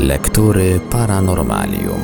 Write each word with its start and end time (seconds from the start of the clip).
Lektury 0.00 0.80
Paranormalium. 0.90 2.00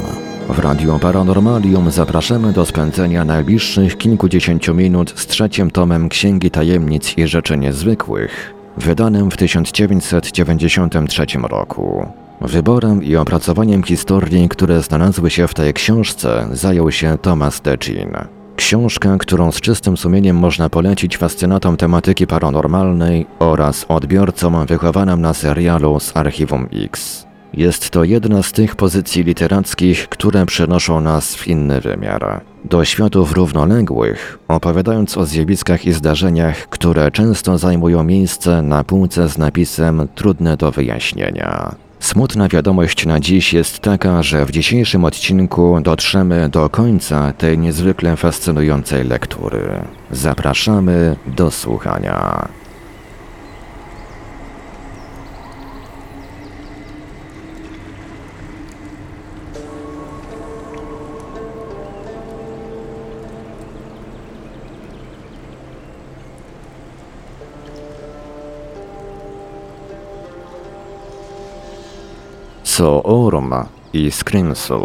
W 0.48 0.58
Radio 0.58 0.98
Paranormalium 0.98 1.90
zapraszamy 1.90 2.52
do 2.52 2.66
spędzenia 2.66 3.24
najbliższych 3.24 3.98
kilkudziesięciu 3.98 4.74
minut 4.74 5.12
z 5.16 5.26
trzecim 5.26 5.70
tomem 5.70 6.08
Księgi 6.08 6.50
Tajemnic 6.50 7.18
i 7.18 7.26
Rzeczy 7.26 7.56
Niezwykłych, 7.56 8.54
wydanym 8.76 9.30
w 9.30 9.36
1993 9.36 11.26
roku. 11.42 12.06
Wyborem 12.40 13.02
i 13.02 13.16
opracowaniem 13.16 13.82
historii, 13.82 14.48
które 14.48 14.82
znalazły 14.82 15.30
się 15.30 15.48
w 15.48 15.54
tej 15.54 15.74
książce, 15.74 16.48
zajął 16.52 16.92
się 16.92 17.18
Thomas 17.22 17.60
Decin. 17.60 18.12
Książka, 18.56 19.16
którą 19.18 19.52
z 19.52 19.60
czystym 19.60 19.96
sumieniem 19.96 20.36
można 20.36 20.68
polecić 20.68 21.16
fascynatom 21.16 21.76
tematyki 21.76 22.26
paranormalnej 22.26 23.26
oraz 23.38 23.86
odbiorcom 23.88 24.66
wychowanym 24.66 25.20
na 25.20 25.34
serialu 25.34 26.00
z 26.00 26.16
Archiwum 26.16 26.68
X. 26.72 27.29
Jest 27.54 27.90
to 27.90 28.04
jedna 28.04 28.42
z 28.42 28.52
tych 28.52 28.76
pozycji 28.76 29.24
literackich, 29.24 30.08
które 30.08 30.46
przenoszą 30.46 31.00
nas 31.00 31.34
w 31.34 31.46
inny 31.46 31.80
wymiar. 31.80 32.40
Do 32.64 32.84
światów 32.84 33.32
równoległych, 33.32 34.38
opowiadając 34.48 35.18
o 35.18 35.26
zjawiskach 35.26 35.86
i 35.86 35.92
zdarzeniach, 35.92 36.68
które 36.68 37.10
często 37.10 37.58
zajmują 37.58 38.04
miejsce 38.04 38.62
na 38.62 38.84
półce 38.84 39.28
z 39.28 39.38
napisem 39.38 40.08
trudne 40.14 40.56
do 40.56 40.70
wyjaśnienia. 40.70 41.74
Smutna 42.00 42.48
wiadomość 42.48 43.06
na 43.06 43.20
dziś 43.20 43.52
jest 43.52 43.78
taka, 43.78 44.22
że 44.22 44.46
w 44.46 44.50
dzisiejszym 44.50 45.04
odcinku 45.04 45.80
dotrzemy 45.82 46.48
do 46.48 46.68
końca 46.68 47.32
tej 47.32 47.58
niezwykle 47.58 48.16
fascynującej 48.16 49.04
lektury. 49.04 49.82
Zapraszamy 50.10 51.16
do 51.26 51.50
słuchania. 51.50 52.48
Soorm 72.80 73.54
i 73.92 74.10
Skrimsel. 74.10 74.80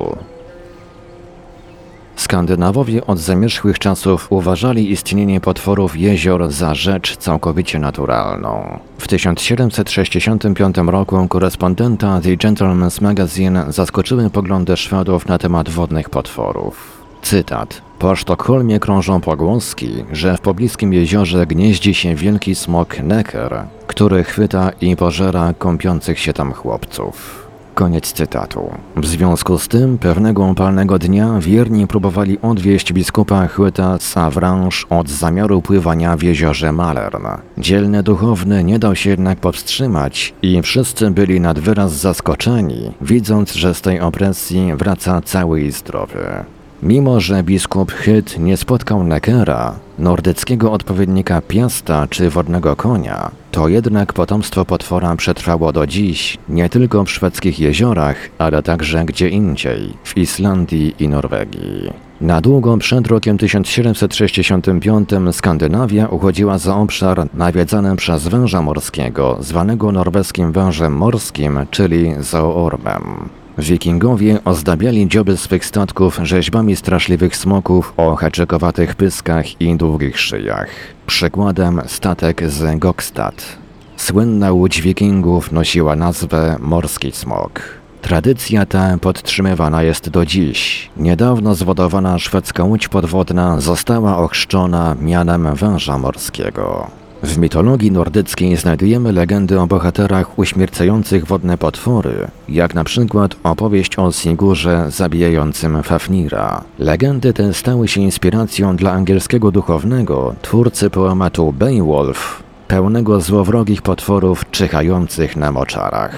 Skandynawowie 2.16 3.06
od 3.06 3.20
zamierzchłych 3.20 3.80
czasów 3.80 4.28
uważali 4.30 4.92
istnienie 4.92 5.42
potworów 5.42 5.98
jezior 5.98 6.52
za 6.52 6.76
rzecz 6.76 7.18
całkowicie 7.18 7.80
naturalną. 7.80 8.80
W 8.98 9.08
1765 9.08 10.78
roku 10.78 11.28
korespondenta 11.28 12.22
The 12.22 12.30
Gentleman's 12.30 13.02
Magazine 13.02 13.66
zaskoczyły 13.70 14.30
poglądy 14.30 14.78
Szwedów 14.78 15.28
na 15.28 15.38
temat 15.38 15.70
wodnych 15.70 16.10
potworów. 16.10 17.02
Cytat. 17.22 17.82
Po 18.00 18.16
Sztokholmie 18.16 18.80
krążą 18.80 19.22
pogłoski, 19.22 19.90
że 20.12 20.38
w 20.38 20.42
pobliskim 20.42 20.94
jeziorze 20.94 21.46
gnieździ 21.46 21.94
się 21.94 22.16
wielki 22.16 22.56
smok 22.56 23.00
Necker, 23.00 23.64
który 23.88 24.24
chwyta 24.24 24.72
i 24.82 24.96
pożera 24.96 25.54
kąpiących 25.54 26.20
się 26.20 26.34
tam 26.34 26.54
chłopców. 26.54 27.45
Koniec 27.76 28.14
cytatu. 28.14 28.70
W 28.96 29.06
związku 29.06 29.58
z 29.58 29.68
tym 29.68 29.98
pewnego 29.98 30.44
upalnego 30.44 31.00
dnia 31.00 31.40
wierni 31.40 31.88
próbowali 31.88 32.42
odwieść 32.42 32.94
biskupa 32.94 33.48
Chłyta 33.48 33.98
z 34.00 34.18
Avranches 34.18 34.86
od 34.90 35.10
zamiaru 35.10 35.62
pływania 35.62 36.18
w 36.18 36.24
jeziorze 36.24 36.72
Malern. 36.72 37.28
Dzielny 37.58 38.04
duchowny 38.04 38.64
nie 38.64 38.80
dał 38.80 38.96
się 38.96 39.10
jednak 39.10 39.40
powstrzymać 39.40 40.34
i 40.42 40.62
wszyscy 40.62 41.12
byli 41.12 41.42
nad 41.42 41.60
wyraz 41.60 41.94
zaskoczeni, 41.94 42.92
widząc, 43.02 43.54
że 43.54 43.74
z 43.74 43.82
tej 43.82 44.00
opresji 44.00 44.76
wraca 44.76 45.22
cały 45.22 45.62
i 45.62 45.72
zdrowy. 45.72 46.46
Mimo, 46.86 47.20
że 47.20 47.44
biskup 47.44 47.92
Hyt 47.92 48.40
nie 48.40 48.58
spotkał 48.58 49.04
Nekera, 49.04 49.76
nordyckiego 50.00 50.72
odpowiednika 50.72 51.42
piasta 51.42 52.08
czy 52.10 52.30
wodnego 52.30 52.76
konia, 52.76 53.32
to 53.52 53.68
jednak 53.68 54.14
potomstwo 54.14 54.66
potwora 54.66 55.16
przetrwało 55.16 55.72
do 55.72 55.88
dziś 55.88 56.38
nie 56.50 56.70
tylko 56.70 57.04
w 57.04 57.12
szwedzkich 57.12 57.60
jeziorach, 57.60 58.16
ale 58.38 58.64
także 58.64 59.06
gdzie 59.06 59.30
indziej, 59.30 59.94
w 60.04 60.18
Islandii 60.18 60.96
i 61.00 61.08
Norwegii. 61.08 61.94
Na 62.22 62.42
długo 62.42 62.78
przed 62.78 63.08
rokiem 63.08 63.38
1765 63.38 65.10
Skandynawia 65.32 66.08
uchodziła 66.08 66.58
za 66.58 66.76
obszar 66.76 67.28
nawiedzany 67.34 67.96
przez 67.96 68.28
węża 68.28 68.62
morskiego, 68.62 69.38
zwanego 69.40 69.92
norweskim 69.92 70.52
wężem 70.52 70.94
morskim, 70.94 71.60
czyli 71.72 72.14
Zoormem. 72.20 73.30
Wikingowie 73.58 74.40
ozdabiali 74.46 75.08
dzioby 75.08 75.38
swych 75.38 75.66
statków 75.66 76.20
rzeźbami 76.24 76.76
straszliwych 76.76 77.38
smoków 77.38 77.94
o 77.98 78.16
haczykowatych 78.16 78.96
pyskach 78.96 79.62
i 79.62 79.76
długich 79.76 80.20
szyjach. 80.20 80.68
Przykładem 81.08 81.82
statek 81.86 82.52
z 82.52 82.80
Gokstad. 82.80 83.58
Słynna 83.98 84.52
łódź 84.52 84.82
wikingów 84.82 85.52
nosiła 85.52 85.96
nazwę 85.96 86.56
Morski 86.60 87.12
Smok. 87.12 87.62
Tradycja 88.02 88.66
ta 88.66 88.98
podtrzymywana 88.98 89.84
jest 89.84 90.10
do 90.10 90.26
dziś. 90.26 90.90
Niedawno 90.98 91.56
zwodowana 91.56 92.20
szwedzka 92.20 92.64
łódź 92.64 92.88
podwodna 92.88 93.62
została 93.62 94.18
ochrzczona 94.18 94.96
mianem 95.02 95.56
węża 95.56 95.98
morskiego. 95.98 96.88
W 97.26 97.38
mitologii 97.38 97.92
nordyckiej 97.92 98.56
znajdujemy 98.56 99.12
legendy 99.12 99.60
o 99.60 99.68
bohaterach 99.68 100.40
uśmiercających 100.40 101.26
wodne 101.26 101.58
potwory, 101.58 102.28
jak 102.50 102.74
na 102.74 102.84
przykład 102.84 103.36
opowieść 103.44 104.00
o 104.00 104.12
Sigurze 104.12 104.86
zabijającym 104.92 105.84
Fafnira. 105.84 106.64
Legendy 106.80 107.34
te 107.34 107.54
stały 107.54 107.88
się 107.88 108.02
inspiracją 108.02 108.76
dla 108.76 108.92
angielskiego 108.92 109.52
duchownego, 109.52 110.36
twórcy 110.42 110.90
poematu 110.90 111.54
Beowulf, 111.54 112.44
pełnego 112.68 113.22
złowrogich 113.22 113.82
potworów 113.82 114.52
czyhających 114.52 115.36
na 115.36 115.52
moczarach. 115.52 116.16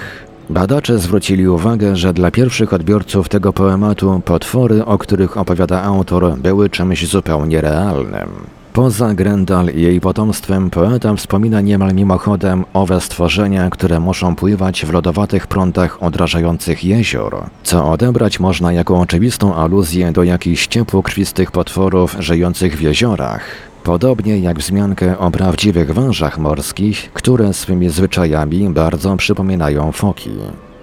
Badacze 0.50 0.98
zwrócili 0.98 1.48
uwagę, 1.48 1.96
że 1.96 2.12
dla 2.12 2.30
pierwszych 2.30 2.72
odbiorców 2.72 3.28
tego 3.28 3.52
poematu 3.52 4.22
potwory, 4.24 4.84
o 4.84 4.98
których 4.98 5.36
opowiada 5.36 5.82
autor, 5.82 6.38
były 6.38 6.70
czymś 6.70 7.06
zupełnie 7.06 7.60
realnym. 7.60 8.57
Poza 8.78 9.14
Grendal 9.14 9.68
i 9.74 9.82
jej 9.82 10.00
potomstwem 10.00 10.70
poeta 10.70 11.14
wspomina 11.14 11.60
niemal 11.60 11.94
mimochodem 11.94 12.64
owe 12.72 13.00
stworzenia, 13.00 13.70
które 13.70 14.00
muszą 14.00 14.36
pływać 14.36 14.86
w 14.86 14.92
lodowatych 14.92 15.46
prądach 15.46 16.02
odrażających 16.02 16.84
jezior, 16.84 17.44
co 17.62 17.90
odebrać 17.90 18.40
można 18.40 18.72
jako 18.72 19.00
oczywistą 19.00 19.54
aluzję 19.54 20.12
do 20.12 20.22
jakichś 20.22 20.66
ciepłokrwistych 20.66 21.50
potworów 21.50 22.16
żyjących 22.18 22.76
w 22.76 22.80
jeziorach. 22.80 23.42
Podobnie 23.84 24.38
jak 24.38 24.58
wzmiankę 24.58 25.18
o 25.18 25.30
prawdziwych 25.30 25.94
wężach 25.94 26.38
morskich, 26.38 27.10
które 27.12 27.54
swymi 27.54 27.88
zwyczajami 27.88 28.70
bardzo 28.70 29.16
przypominają 29.16 29.92
foki. 29.92 30.30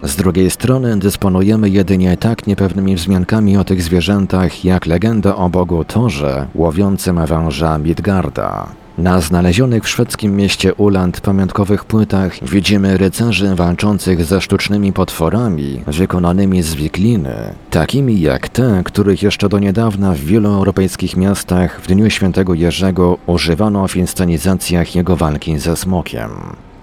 Z 0.04 0.16
drugiej 0.16 0.52
strony 0.52 1.00
dysponujemy 1.00 1.70
jedynie 1.70 2.18
tak 2.18 2.48
niepewnymi 2.48 2.96
wzmiankami 2.96 3.58
o 3.58 3.64
tych 3.64 3.82
zwierzętach, 3.82 4.66
jak 4.66 4.86
legenda 4.86 5.36
o 5.36 5.50
bogu 5.50 5.84
Torze, 5.84 6.48
łowiącym 6.56 7.26
węża 7.26 7.78
Midgarda. 7.78 8.68
Na 8.98 9.22
znalezionych 9.22 9.84
w 9.84 9.90
szwedzkim 9.90 10.36
mieście 10.36 10.74
Uland 10.74 11.22
pamiątkowych 11.22 11.86
płytach 11.86 12.50
widzimy 12.50 12.98
rycerzy 12.98 13.56
walczących 13.56 14.26
ze 14.26 14.42
sztucznymi 14.42 14.94
potworami 14.94 15.82
wykonanymi 15.88 16.62
z 16.62 16.76
wikliny, 16.76 17.36
takimi 17.70 18.22
jak 18.22 18.50
te, 18.50 18.82
których 18.86 19.24
jeszcze 19.24 19.50
do 19.50 19.60
niedawna 19.60 20.12
w 20.14 20.20
wielu 20.20 20.50
europejskich 20.50 21.18
miastach 21.18 21.82
w 21.82 21.88
Dniu 21.88 22.10
Świętego 22.10 22.54
Jerzego 22.54 23.18
używano 23.26 23.88
w 23.88 23.96
inscenizacjach 23.96 24.96
jego 24.96 25.16
walki 25.16 25.60
ze 25.60 25.76
smokiem. 25.76 26.30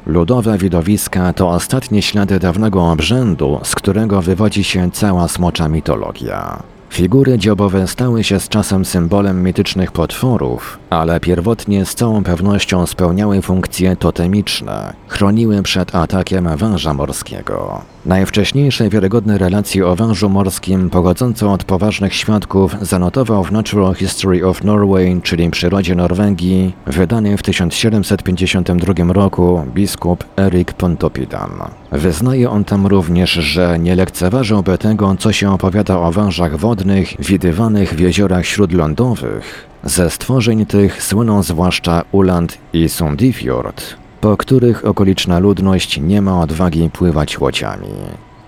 Ludowe 0.06 0.58
widowiska 0.58 1.32
to 1.32 1.48
ostatnie 1.48 2.03
ślady 2.03 2.38
dawnego 2.38 2.91
obrzędu, 2.91 3.60
z 3.62 3.74
którego 3.74 4.22
wywodzi 4.22 4.65
się 4.65 4.91
cała 4.91 5.28
smocza 5.28 5.68
mitologia. 5.68 6.62
Figury 6.91 7.38
dziobowe 7.38 7.88
stały 7.88 8.24
się 8.24 8.41
z 8.41 8.48
czasem 8.48 8.84
symbolem 8.84 9.42
mitycznych 9.42 9.92
potworów, 9.92 10.78
ale 10.91 11.21
pierwotnie 11.21 11.86
z 11.86 11.94
całą 11.94 12.24
pewnością 12.24 12.86
spełniały 12.86 13.42
funkcje 13.42 13.97
totemiczne, 13.97 14.92
chroniły 15.09 15.62
przed 15.62 15.94
atakiem 15.94 16.56
węża 16.56 16.94
morskiego. 16.94 17.82
Najwcześniejsze 18.07 18.89
wiarygodne 18.89 19.39
relacje 19.39 19.87
o 19.87 19.97
wężu 19.97 20.28
morskim 20.28 20.91
pochodzące 20.91 21.49
od 21.49 21.65
poważnych 21.65 22.15
świadków 22.15 22.77
zanotował 22.81 23.45
w 23.45 23.53
Natural 23.53 23.95
History 23.95 24.47
of 24.47 24.65
Norway, 24.65 25.21
czyli 25.22 25.51
przyrodzie 25.51 25.95
Norwegii, 25.95 26.72
wydany 26.87 27.37
w 27.37 27.43
1752 27.43 29.13
roku 29.13 29.65
biskup 29.75 30.25
Erik 30.39 30.72
Pontopidan. 30.72 31.51
Wyznaje 31.93 32.51
on 32.51 32.65
tam 32.65 32.87
również, 32.87 33.31
że 33.31 33.78
nie 33.78 33.97
lekceważyłby 33.97 34.78
tego, 34.78 35.16
co 35.19 35.33
się 35.33 35.53
opowiada 35.53 35.99
o 35.99 36.13
wężach 36.13 36.57
wodnych 36.57 37.15
widywanych 37.19 37.95
w 37.95 38.01
jeziorach 38.01 38.47
śródlądowych. 38.47 39.66
Ze 39.84 40.10
stworzeń 40.10 40.66
tych 40.66 41.03
słyną 41.03 41.43
zwłaszcza 41.43 42.04
Uland 42.13 42.59
i 42.72 42.89
Sundifjord, 42.89 44.02
po 44.22 44.36
których 44.36 44.84
okoliczna 44.84 45.39
ludność 45.39 46.01
nie 46.01 46.22
ma 46.22 46.41
odwagi 46.41 46.91
pływać 46.91 47.41
łodziami. 47.41 47.89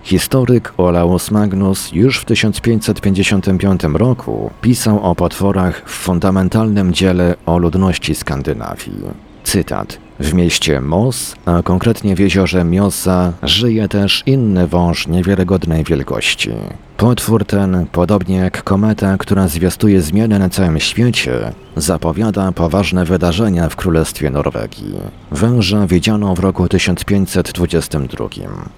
Historyk 0.03 0.73
Olaus 0.77 1.31
Magnus 1.31 1.91
już 1.91 2.19
w 2.19 2.25
1555 2.25 3.81
roku 3.83 4.51
pisał 4.61 5.03
o 5.03 5.15
potworach 5.15 5.81
w 5.85 5.91
fundamentalnym 5.91 6.93
dziele 6.93 7.35
o 7.45 7.57
ludności 7.57 8.15
Skandynawii. 8.15 9.01
Cytat. 9.43 10.04
W 10.19 10.33
mieście 10.33 10.81
Mos, 10.81 11.35
a 11.45 11.61
konkretnie 11.63 12.15
w 12.15 12.19
jeziorze 12.19 12.63
Miosa, 12.63 13.33
żyje 13.43 13.87
też 13.87 14.23
inny 14.25 14.67
wąż 14.67 15.07
niewiarygodnej 15.07 15.83
wielkości. 15.83 16.49
Potwór 16.97 17.45
ten, 17.45 17.85
podobnie 17.91 18.35
jak 18.35 18.63
kometa, 18.63 19.17
która 19.17 19.47
zwiastuje 19.47 20.01
zmiany 20.01 20.39
na 20.39 20.49
całym 20.49 20.79
świecie, 20.79 21.51
zapowiada 21.75 22.51
poważne 22.51 23.05
wydarzenia 23.05 23.69
w 23.69 23.75
Królestwie 23.75 24.29
Norwegii. 24.29 24.95
Węża 25.31 25.87
widziano 25.87 26.35
w 26.35 26.39
roku 26.39 26.67
1522. 26.67 28.25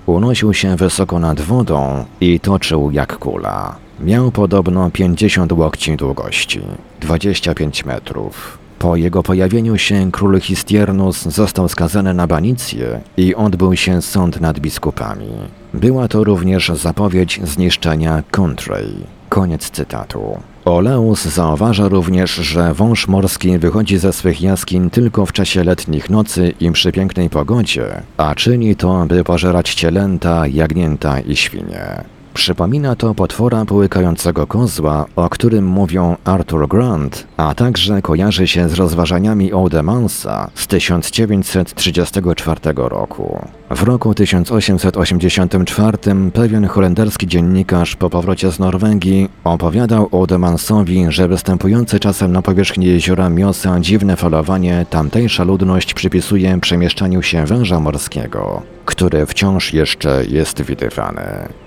Unosił 0.06 0.54
się 0.54 0.75
wysoko 0.75 1.19
nad 1.19 1.42
wodą 1.42 2.06
i 2.22 2.40
toczył 2.40 2.92
jak 2.92 3.18
kula. 3.18 3.75
Miał 4.00 4.31
podobno 4.31 4.92
50 4.92 5.51
łokci 5.51 5.98
długości, 5.98 6.62
25 7.01 7.86
metrów. 7.86 8.67
Po 8.80 8.96
jego 8.96 9.24
pojawieniu 9.24 9.78
się 9.78 10.12
król 10.12 10.40
Histiernus 10.40 11.22
został 11.22 11.68
skazany 11.68 12.14
na 12.14 12.28
banicję 12.28 13.02
i 13.18 13.36
odbył 13.36 13.76
się 13.76 14.02
sąd 14.02 14.42
nad 14.42 14.60
biskupami. 14.60 15.30
Była 15.74 16.08
to 16.08 16.24
również 16.24 16.72
zapowiedź 16.76 17.40
zniszczenia 17.44 18.24
Contray. 18.32 18.94
Koniec 19.30 19.70
cytatu. 19.70 20.40
Oleus 20.66 21.26
zauważa 21.26 21.88
również, 21.88 22.36
że 22.36 22.74
wąż 22.74 23.08
morski 23.08 23.58
wychodzi 23.58 23.98
ze 23.98 24.14
swych 24.14 24.42
jaskiń 24.42 24.90
tylko 24.90 25.26
w 25.26 25.34
czasie 25.34 25.64
letnich 25.64 26.10
nocy 26.10 26.54
i 26.60 26.72
przy 26.72 26.92
pięknej 26.92 27.30
pogodzie, 27.30 28.02
a 28.18 28.36
czyni 28.36 28.76
to, 28.76 29.06
by 29.06 29.24
pożerać 29.24 29.74
cielęta, 29.74 30.48
jagnięta 30.48 31.20
i 31.20 31.36
świnie. 31.36 32.04
Przypomina 32.38 32.95
to 32.95 33.13
potwora 33.13 33.66
połykającego 33.66 34.48
kozła, 34.48 35.06
o 35.16 35.30
którym 35.30 35.66
mówią 35.66 36.16
Arthur 36.25 36.68
Grant, 36.68 37.28
a 37.38 37.56
także 37.56 38.01
kojarzy 38.01 38.48
się 38.48 38.69
z 38.69 38.74
rozważaniami 38.74 39.54
Oudemansa 39.54 40.50
z 40.56 40.68
1934 40.68 42.60
roku. 42.75 43.48
W 43.69 43.84
roku 43.84 44.14
1884 44.14 45.98
pewien 46.34 46.66
holenderski 46.66 47.28
dziennikarz 47.28 47.96
po 47.96 48.10
powrocie 48.10 48.52
z 48.52 48.60
Norwegii 48.60 49.30
opowiadał 49.44 50.10
Oudemansowi, 50.12 51.06
że 51.10 51.28
występujące 51.28 52.00
czasem 52.00 52.31
na 52.31 52.42
powierzchni 52.42 52.86
jeziora 52.86 53.30
Miosa 53.30 53.80
dziwne 53.80 54.16
falowanie 54.16 54.86
tamtejsza 54.90 55.44
ludność 55.44 55.94
przypisuje 55.94 56.60
przemieszczaniu 56.62 57.22
się 57.22 57.46
węża 57.46 57.80
morskiego, 57.80 58.62
który 58.86 59.25
wciąż 59.25 59.74
jeszcze 59.74 60.25
jest 60.25 60.62
widywany. 60.62 61.24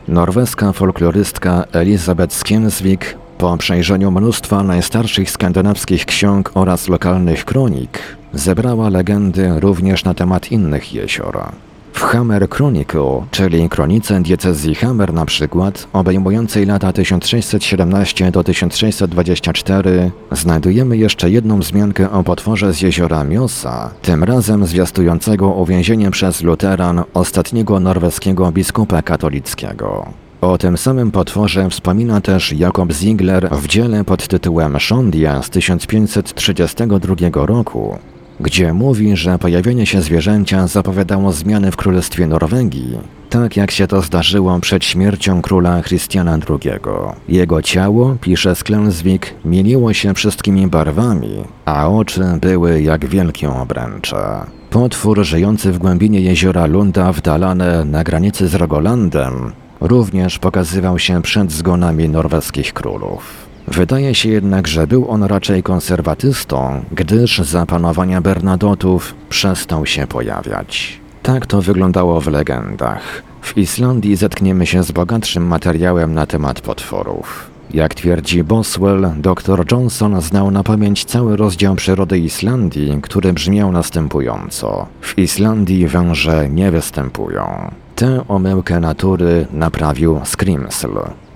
Norweska 0.08 0.73
folklorystka 0.73 1.64
Elizabeth 1.73 2.35
Skiensvik 2.35 3.17
po 3.38 3.56
przejrzeniu 3.56 4.11
mnóstwa 4.11 4.62
najstarszych 4.62 5.31
skandynawskich 5.31 6.06
ksiąg 6.06 6.50
oraz 6.55 6.88
lokalnych 6.88 7.44
kronik 7.44 7.99
zebrała 8.32 8.88
legendy 8.88 9.61
również 9.61 10.05
na 10.05 10.14
temat 10.14 10.52
innych 10.52 10.94
jezior. 10.94 11.43
W 11.92 12.02
Hammer 12.02 12.48
Chronicle, 12.50 13.26
czyli 13.31 13.69
kronice 13.69 14.20
diecezji 14.20 14.75
Hammer 14.75 15.12
na 15.12 15.26
przykład, 15.26 15.88
obejmującej 15.92 16.66
lata 16.66 16.92
1617 16.92 18.31
do 18.31 18.44
1624, 18.44 20.10
znajdujemy 20.32 20.96
jeszcze 20.96 21.31
jedną 21.31 21.58
wzmiankę 21.58 22.10
o 22.10 22.22
potworze 22.22 22.72
z 22.72 22.81
jeziora 22.81 23.25
Miosa, 23.25 23.90
tym 24.02 24.25
razem 24.25 24.66
zwiastującego 24.66 25.48
uwięzienie 25.48 26.10
przez 26.10 26.42
luteran 26.42 27.02
ostatniego 27.14 27.81
norweskiego 27.81 28.52
biskupa 28.52 29.02
katolickiego. 29.02 30.06
O 30.40 30.58
tym 30.58 30.78
samym 30.78 31.10
potworze 31.10 31.70
wspomina 31.70 32.20
też 32.20 32.52
Jakob 32.52 32.92
Ziegler 32.92 33.48
w 33.50 33.66
dziele 33.66 34.04
pod 34.04 34.28
tytułem 34.28 34.81
Szondia 34.81 35.42
z 35.42 35.50
1532 35.50 37.46
roku, 37.46 37.98
gdzie 38.40 38.72
mówi, 38.72 39.16
że 39.16 39.38
pojawienie 39.38 39.87
się 39.87 40.02
zwierzęcia 40.02 40.66
zapowiadało 40.66 41.32
zmiany 41.32 41.70
w 41.70 41.76
Królestwie 41.76 42.26
Norwegii, 42.26 42.98
tak 43.31 43.56
jak 43.56 43.70
się 43.70 43.87
to 43.87 44.02
zdarzyło 44.02 44.60
przed 44.60 44.84
śmiercią 44.84 45.42
króla 45.42 45.82
Christiana 45.82 46.38
II. 46.48 46.72
Jego 47.28 47.62
ciało, 47.62 48.16
pisze 48.20 48.54
Sklenswik, 48.54 49.34
mieniło 49.44 49.92
się 49.92 50.14
wszystkimi 50.14 50.66
barwami, 50.66 51.44
a 51.64 51.88
oczy 51.88 52.25
były 52.40 52.82
jak 52.82 53.06
wielkie 53.06 53.50
obręcze. 53.50 54.16
Potwór 54.70 55.25
żyjący 55.25 55.72
w 55.72 55.78
głębinie 55.78 56.20
jeziora 56.20 56.66
Lunda 56.66 57.12
w 57.12 57.20
Dalane 57.20 57.84
na 57.84 58.04
granicy 58.04 58.48
z 58.48 58.54
Rogolandem 58.54 59.52
również 59.81 60.38
pokazywał 60.38 60.98
się 60.98 61.22
przed 61.22 61.52
zgonami 61.52 62.08
norweskich 62.08 62.72
królów. 62.72 63.50
Wydaje 63.70 64.14
się 64.14 64.28
jednak, 64.28 64.69
że 64.69 64.87
był 64.87 65.11
on 65.11 65.22
raczej 65.22 65.62
konserwatystą, 65.62 66.84
gdyż 66.93 67.38
za 67.38 67.67
panowania 67.67 68.20
Bernadotów 68.20 69.14
przestał 69.28 69.87
się 69.87 70.06
pojawiać. 70.06 71.00
Tak 71.22 71.46
to 71.46 71.62
wyglądało 71.62 72.20
w 72.20 72.26
legendach. 72.26 73.22
W 73.43 73.56
Islandii 73.56 74.17
zetkniemy 74.17 74.67
się 74.67 74.82
z 74.82 74.93
bogatszym 74.93 75.46
materiałem 75.46 76.14
na 76.14 76.26
temat 76.26 76.61
potworów. 76.61 77.50
Jak 77.75 77.94
twierdzi 77.94 78.44
Boswell, 78.44 79.11
dr 79.17 79.64
Johnson 79.73 80.20
znał 80.20 80.50
na 80.50 80.62
pamięć 80.62 81.05
cały 81.05 81.37
rozdział 81.37 81.75
przyrody 81.75 82.19
Islandii, 82.19 82.99
który 83.02 83.32
brzmiał 83.32 83.73
następująco. 83.73 84.87
W 85.00 85.19
Islandii 85.19 85.87
węże 85.87 86.49
nie 86.49 86.70
występują. 86.70 87.70
Tę 87.96 88.25
omyłkę 88.28 88.81
natury 88.81 89.46
naprawił 89.52 90.20
Scrimsl. 90.25 90.88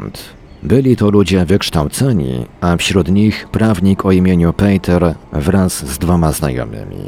Byli 0.63 0.95
to 0.95 1.11
ludzie 1.11 1.45
wykształceni, 1.45 2.45
a 2.61 2.77
wśród 2.77 3.11
nich 3.11 3.47
prawnik 3.51 4.05
o 4.05 4.11
imieniu 4.11 4.53
Peter 4.53 5.15
wraz 5.33 5.85
z 5.85 5.97
dwoma 5.97 6.31
znajomymi. 6.31 7.03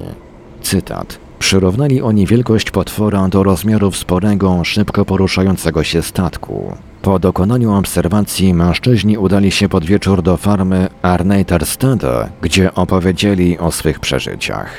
Cytat. 0.61 1.19
Przyrównali 1.39 2.01
oni 2.01 2.27
wielkość 2.27 2.71
potwora 2.71 3.27
do 3.27 3.43
rozmiarów 3.43 3.97
sporego, 3.97 4.63
szybko 4.63 5.05
poruszającego 5.05 5.83
się 5.83 6.01
statku. 6.01 6.77
Po 7.05 7.19
dokonaniu 7.19 7.73
obserwacji 7.73 8.53
mężczyźni 8.53 9.17
udali 9.17 9.51
się 9.51 9.69
pod 9.69 9.85
wieczór 9.85 10.21
do 10.21 10.37
farmy 10.37 10.87
Arneitarstede, 11.01 12.29
gdzie 12.41 12.73
opowiedzieli 12.73 13.59
o 13.59 13.71
swych 13.71 13.99
przeżyciach. 13.99 14.69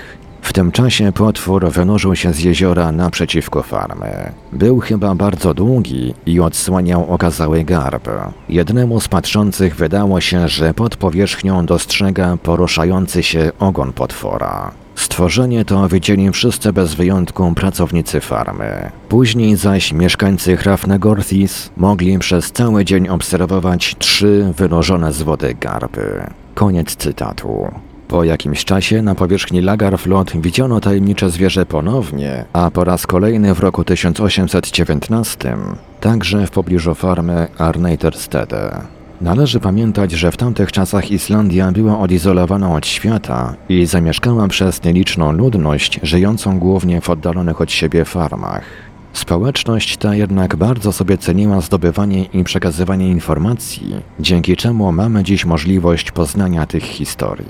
W 0.42 0.52
tym 0.52 0.72
czasie 0.72 1.12
potwór 1.12 1.70
wynurzył 1.70 2.16
się 2.16 2.32
z 2.32 2.40
jeziora 2.40 2.92
naprzeciwko 2.92 3.62
farmy. 3.62 4.32
Był 4.52 4.80
chyba 4.80 5.14
bardzo 5.14 5.54
długi 5.54 6.14
i 6.26 6.40
odsłaniał 6.40 7.12
okazały 7.14 7.64
garb. 7.64 8.08
Jednemu 8.48 9.00
z 9.00 9.08
patrzących 9.08 9.76
wydało 9.76 10.20
się, 10.20 10.48
że 10.48 10.74
pod 10.74 10.96
powierzchnią 10.96 11.66
dostrzega 11.66 12.36
poruszający 12.36 13.22
się 13.22 13.52
ogon 13.58 13.92
potwora. 13.92 14.85
Stworzenie 14.96 15.64
to 15.64 15.88
widzieli 15.88 16.32
wszyscy 16.32 16.72
bez 16.72 16.94
wyjątku 16.94 17.52
pracownicy 17.54 18.20
farmy. 18.20 18.90
Później 19.08 19.56
zaś 19.56 19.92
mieszkańcy 19.92 20.56
Hrafnegorthis 20.56 21.70
mogli 21.76 22.18
przez 22.18 22.52
cały 22.52 22.84
dzień 22.84 23.08
obserwować 23.08 23.96
trzy 23.98 24.52
wynożone 24.56 25.12
z 25.12 25.22
wody 25.22 25.56
garby. 25.60 26.26
Koniec 26.54 26.96
cytatu. 26.96 27.68
Po 28.08 28.24
jakimś 28.24 28.64
czasie 28.64 29.02
na 29.02 29.14
powierzchni 29.14 29.60
Lagarflot 29.60 30.32
widziano 30.36 30.80
tajemnicze 30.80 31.30
zwierzę 31.30 31.66
ponownie, 31.66 32.44
a 32.52 32.70
po 32.70 32.84
raz 32.84 33.06
kolejny 33.06 33.54
w 33.54 33.60
roku 33.60 33.84
1819. 33.84 35.56
także 36.00 36.46
w 36.46 36.50
pobliżu 36.50 36.94
farmy 36.94 37.48
Arneiterstede. 37.58 38.95
Należy 39.20 39.60
pamiętać, 39.60 40.12
że 40.12 40.32
w 40.32 40.36
tamtych 40.36 40.72
czasach 40.72 41.10
Islandia 41.10 41.72
była 41.72 41.98
odizolowana 41.98 42.74
od 42.74 42.86
świata 42.86 43.54
i 43.68 43.86
zamieszkała 43.86 44.48
przez 44.48 44.84
nieliczną 44.84 45.32
ludność 45.32 46.00
żyjącą 46.02 46.58
głównie 46.58 47.00
w 47.00 47.10
oddalonych 47.10 47.60
od 47.60 47.72
siebie 47.72 48.04
farmach. 48.04 48.85
Społeczność 49.16 49.96
ta 49.96 50.14
jednak 50.14 50.56
bardzo 50.56 50.92
sobie 50.92 51.18
ceniła 51.18 51.60
zdobywanie 51.60 52.24
i 52.24 52.44
przekazywanie 52.44 53.08
informacji, 53.08 53.94
dzięki 54.20 54.56
czemu 54.56 54.92
mamy 54.92 55.24
dziś 55.24 55.44
możliwość 55.44 56.10
poznania 56.10 56.66
tych 56.66 56.82
historii. 56.82 57.46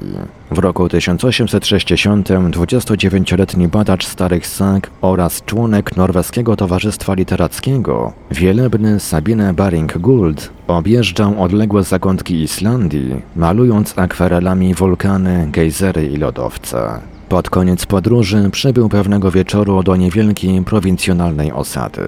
W 0.50 0.58
roku 0.58 0.88
1860 0.88 2.28
29-letni 2.28 3.68
badacz 3.68 4.06
Starych 4.06 4.46
Sag 4.46 4.90
oraz 5.00 5.44
członek 5.44 5.96
Norweskiego 5.96 6.56
Towarzystwa 6.56 7.14
Literackiego, 7.14 8.12
wielebny 8.30 9.00
Sabine 9.00 9.54
Baring-Gould, 9.54 10.49
objeżdżał 10.68 11.42
odległe 11.42 11.85
zakątki 11.85 12.42
Islandii, 12.42 13.23
malując 13.37 13.99
akwarelami 13.99 14.75
wulkany, 14.75 15.49
gejzery 15.50 16.06
i 16.06 16.16
lodowce. 16.16 17.00
Pod 17.28 17.50
koniec 17.50 17.87
podróży 17.87 18.50
przybył 18.52 18.88
pewnego 18.88 19.30
wieczoru 19.30 19.83
do 19.83 19.97
niewielkiej 19.97 20.62
prowincjonalnej 20.62 21.52
osady. 21.52 22.02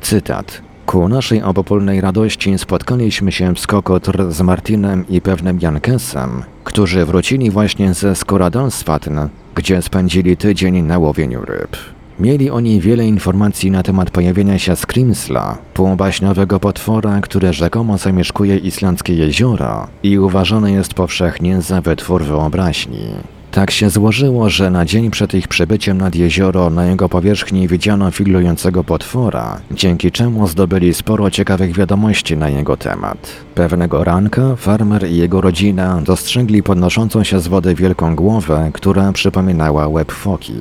Cytat. 0.00 0.62
Ku 0.86 1.08
naszej 1.08 1.42
obopólnej 1.42 2.00
radości 2.00 2.58
spotkaliśmy 2.58 3.32
się 3.32 3.54
w 3.54 3.60
Skokotr 3.60 4.32
z 4.32 4.40
Martinem 4.40 5.04
i 5.08 5.20
pewnym 5.20 5.58
Jankesem, 5.60 6.42
którzy 6.64 7.04
wrócili 7.04 7.50
właśnie 7.50 7.94
ze 7.94 8.16
Skoradalsvatn, 8.16 9.18
gdzie 9.54 9.82
spędzili 9.82 10.36
tydzień 10.36 10.82
na 10.82 10.98
łowieniu 10.98 11.44
ryb. 11.44 11.76
Mieli 12.20 12.50
oni 12.50 12.80
wiele 12.80 13.06
informacji 13.06 13.70
na 13.70 13.82
temat 13.82 14.10
pojawienia 14.10 14.58
się 14.58 14.76
Skrimsla, 14.76 15.58
półbaśniowego 15.74 16.60
potwora, 16.60 17.20
który 17.20 17.52
rzekomo 17.52 17.98
zamieszkuje 17.98 18.56
islandzkie 18.56 19.14
jeziora 19.14 19.88
i 20.02 20.18
uważany 20.18 20.72
jest 20.72 20.94
powszechnie 20.94 21.62
za 21.62 21.80
wytwór 21.80 22.24
wyobraźni. 22.24 23.37
Tak 23.52 23.70
się 23.70 23.90
złożyło, 23.90 24.50
że 24.50 24.70
na 24.70 24.84
dzień 24.84 25.10
przed 25.10 25.34
ich 25.34 25.48
przybyciem 25.48 25.98
nad 25.98 26.14
jezioro 26.14 26.70
na 26.70 26.86
jego 26.86 27.08
powierzchni 27.08 27.68
widziano 27.68 28.10
figlującego 28.10 28.84
potwora, 28.84 29.60
dzięki 29.70 30.12
czemu 30.12 30.48
zdobyli 30.48 30.94
sporo 30.94 31.30
ciekawych 31.30 31.76
wiadomości 31.76 32.36
na 32.36 32.48
jego 32.48 32.76
temat. 32.76 33.18
Pewnego 33.54 34.04
ranka 34.04 34.56
farmer 34.56 35.10
i 35.10 35.16
jego 35.16 35.40
rodzina 35.40 36.00
dostrzegli 36.04 36.62
podnoszącą 36.62 37.24
się 37.24 37.40
z 37.40 37.48
wody 37.48 37.74
wielką 37.74 38.16
głowę, 38.16 38.70
która 38.74 39.12
przypominała 39.12 39.88
łeb 39.88 40.12
foki. 40.12 40.54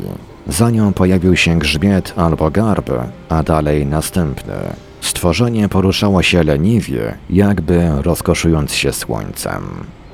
Za 0.48 0.70
nią 0.70 0.94
pojawił 0.94 1.36
się 1.36 1.60
grzbiet 1.60 2.14
albo 2.18 2.52
garb, 2.52 2.90
a 3.30 3.44
dalej 3.44 3.86
następny. 3.86 4.54
Stworzenie 5.02 5.70
poruszało 5.70 6.24
się 6.24 6.44
leniwie, 6.44 7.18
jakby 7.30 7.90
rozkoszując 8.02 8.74
się 8.74 8.94
słońcem. 8.94 9.64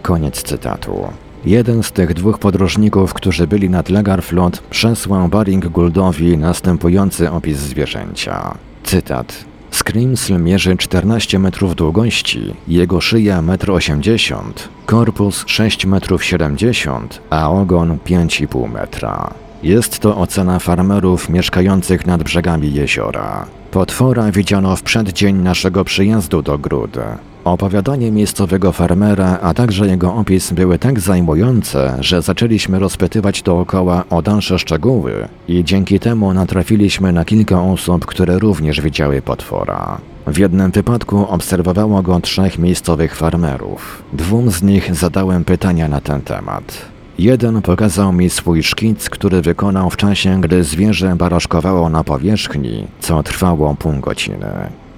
Koniec 0.01 0.43
cytatu. 0.43 1.07
Jeden 1.45 1.83
z 1.83 1.91
tych 1.91 2.13
dwóch 2.13 2.39
podróżników, 2.39 3.13
którzy 3.13 3.47
byli 3.47 3.69
nad 3.69 3.89
Lagarflot, 3.89 4.59
przesłał 4.59 5.27
Baring 5.27 5.67
Guldowi 5.67 6.37
następujący 6.37 7.31
opis 7.31 7.57
zwierzęcia. 7.57 8.57
Cytat. 8.83 9.45
Scrimsl 9.71 10.39
mierzy 10.39 10.77
14 10.77 11.39
metrów 11.39 11.75
długości, 11.75 12.53
jego 12.67 13.01
szyja 13.01 13.41
1,80 13.41 14.39
m, 14.39 14.53
korpus 14.85 15.45
6,70 15.45 16.95
m, 16.95 17.07
a 17.29 17.51
ogon 17.51 17.97
5,5 18.05 18.69
metra. 18.69 19.33
Jest 19.63 19.99
to 19.99 20.17
ocena 20.17 20.59
farmerów 20.59 21.29
mieszkających 21.29 22.05
nad 22.07 22.23
brzegami 22.23 22.73
jeziora. 22.73 23.45
Potwora 23.71 24.31
widziano 24.31 24.75
w 24.75 24.83
przeddzień 24.83 25.35
naszego 25.35 25.83
przyjazdu 25.83 26.41
do 26.41 26.57
Grud. 26.57 26.97
Opowiadanie 27.43 28.11
miejscowego 28.11 28.71
farmera, 28.71 29.39
a 29.41 29.53
także 29.53 29.87
jego 29.87 30.15
opis 30.15 30.51
były 30.51 30.79
tak 30.79 30.99
zajmujące, 30.99 31.97
że 31.99 32.21
zaczęliśmy 32.21 32.79
rozpytywać 32.79 33.41
dookoła 33.41 34.03
o 34.09 34.21
dalsze 34.21 34.59
szczegóły 34.59 35.27
i 35.47 35.63
dzięki 35.63 35.99
temu 35.99 36.33
natrafiliśmy 36.33 37.11
na 37.11 37.25
kilka 37.25 37.61
osób, 37.61 38.05
które 38.05 38.39
również 38.39 38.81
widziały 38.81 39.21
potwora. 39.21 39.97
W 40.27 40.37
jednym 40.37 40.71
wypadku 40.71 41.27
obserwowało 41.29 42.01
go 42.01 42.19
trzech 42.19 42.59
miejscowych 42.59 43.15
farmerów. 43.15 44.03
Dwóm 44.13 44.51
z 44.51 44.63
nich 44.63 44.95
zadałem 44.95 45.45
pytania 45.45 45.87
na 45.87 46.01
ten 46.01 46.21
temat. 46.21 46.93
Jeden 47.19 47.61
pokazał 47.61 48.13
mi 48.13 48.29
swój 48.29 48.63
szkic, 48.63 49.09
który 49.09 49.41
wykonał 49.41 49.89
w 49.89 49.97
czasie, 49.97 50.41
gdy 50.41 50.63
zwierzę 50.63 51.15
baraszkowało 51.15 51.89
na 51.89 52.03
powierzchni, 52.03 52.87
co 52.99 53.23
trwało 53.23 53.75
pół 53.75 53.93
godziny. 53.93 54.47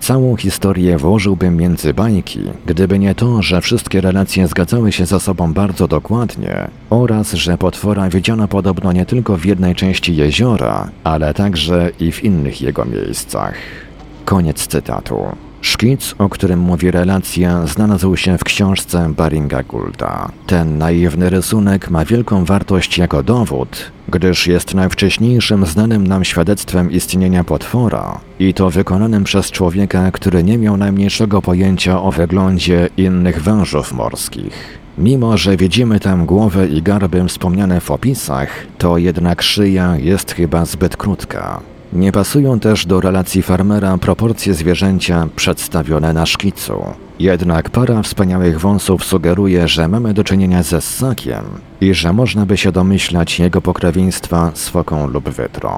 Całą 0.06 0.36
historię 0.36 0.98
włożyłbym 0.98 1.58
między 1.58 1.94
bajki, 1.94 2.40
gdyby 2.66 3.00
nie 3.00 3.16
to, 3.16 3.42
że 3.42 3.62
wszystkie 3.62 4.02
relacje 4.02 4.48
zgadzały 4.48 4.92
się 4.92 5.06
ze 5.06 5.20
sobą 5.20 5.54
bardzo 5.54 5.88
dokładnie 5.88 6.68
oraz, 6.90 7.34
że 7.34 7.58
potwora 7.58 8.10
widziano 8.10 8.48
podobno 8.48 8.92
nie 8.92 9.06
tylko 9.06 9.38
w 9.38 9.46
jednej 9.46 9.76
części 9.76 10.16
jeziora, 10.16 10.90
ale 11.04 11.34
także 11.34 11.92
i 12.00 12.12
w 12.12 12.24
innych 12.24 12.62
jego 12.62 12.86
miejscach. 12.86 13.56
Koniec 14.26 14.68
cytatu. 14.68 15.45
Szkic, 15.66 16.16
o 16.18 16.30
którym 16.30 16.60
mówi 16.60 16.92
relacja, 16.92 17.68
znalazł 17.68 18.16
się 18.16 18.38
w 18.38 18.44
książce 18.44 19.14
Baringa 19.18 19.64
Goulda. 19.64 20.32
Ten 20.48 20.78
naiwny 20.78 21.30
rysunek 21.30 21.90
ma 21.90 22.06
wielką 22.06 22.46
wartość 22.46 22.98
jako 22.98 23.24
dowód, 23.24 23.92
gdyż 24.08 24.48
jest 24.48 24.74
najwcześniejszym 24.74 25.66
znanym 25.66 26.08
nam 26.08 26.24
świadectwem 26.24 26.92
istnienia 26.92 27.44
potwora 27.44 28.20
i 28.40 28.54
to 28.54 28.70
wykonanym 28.70 29.24
przez 29.24 29.52
człowieka, 29.52 30.12
który 30.12 30.44
nie 30.44 30.58
miał 30.58 30.78
najmniejszego 30.78 31.42
pojęcia 31.42 32.02
o 32.02 32.12
wyglądzie 32.12 32.90
innych 32.98 33.44
wężów 33.44 33.94
morskich. 33.94 34.80
Mimo, 34.98 35.38
że 35.38 35.58
widzimy 35.58 36.00
tam 36.00 36.26
głowę 36.26 36.68
i 36.68 36.82
garbę 36.82 37.28
wspomniane 37.28 37.82
w 37.82 37.92
opisach, 37.92 38.50
to 38.78 38.98
jednak 38.98 39.42
szyja 39.42 39.96
jest 39.98 40.32
chyba 40.32 40.66
zbyt 40.66 40.98
krótka. 40.98 41.75
Nie 41.96 42.12
pasują 42.12 42.60
też 42.60 42.86
do 42.86 43.02
relacji 43.02 43.42
farmera 43.42 43.98
proporcje 43.98 44.54
zwierzęcia 44.54 45.28
przedstawione 45.36 46.14
na 46.14 46.26
szkicu. 46.26 46.84
Jednak 47.20 47.70
para 47.70 48.02
wspaniałych 48.02 48.60
wąsów 48.60 49.04
sugeruje, 49.04 49.68
że 49.68 49.88
mamy 49.88 50.14
do 50.14 50.24
czynienia 50.24 50.64
ze 50.64 50.82
ssakiem 50.82 51.44
i 51.82 51.94
że 51.94 52.14
można 52.14 52.46
by 52.46 52.58
się 52.58 52.72
domyślać 52.72 53.40
jego 53.40 53.62
pokrewieństwa 53.62 54.52
z 54.54 54.70
foką 54.70 55.08
lub 55.08 55.30
wytrą. 55.30 55.72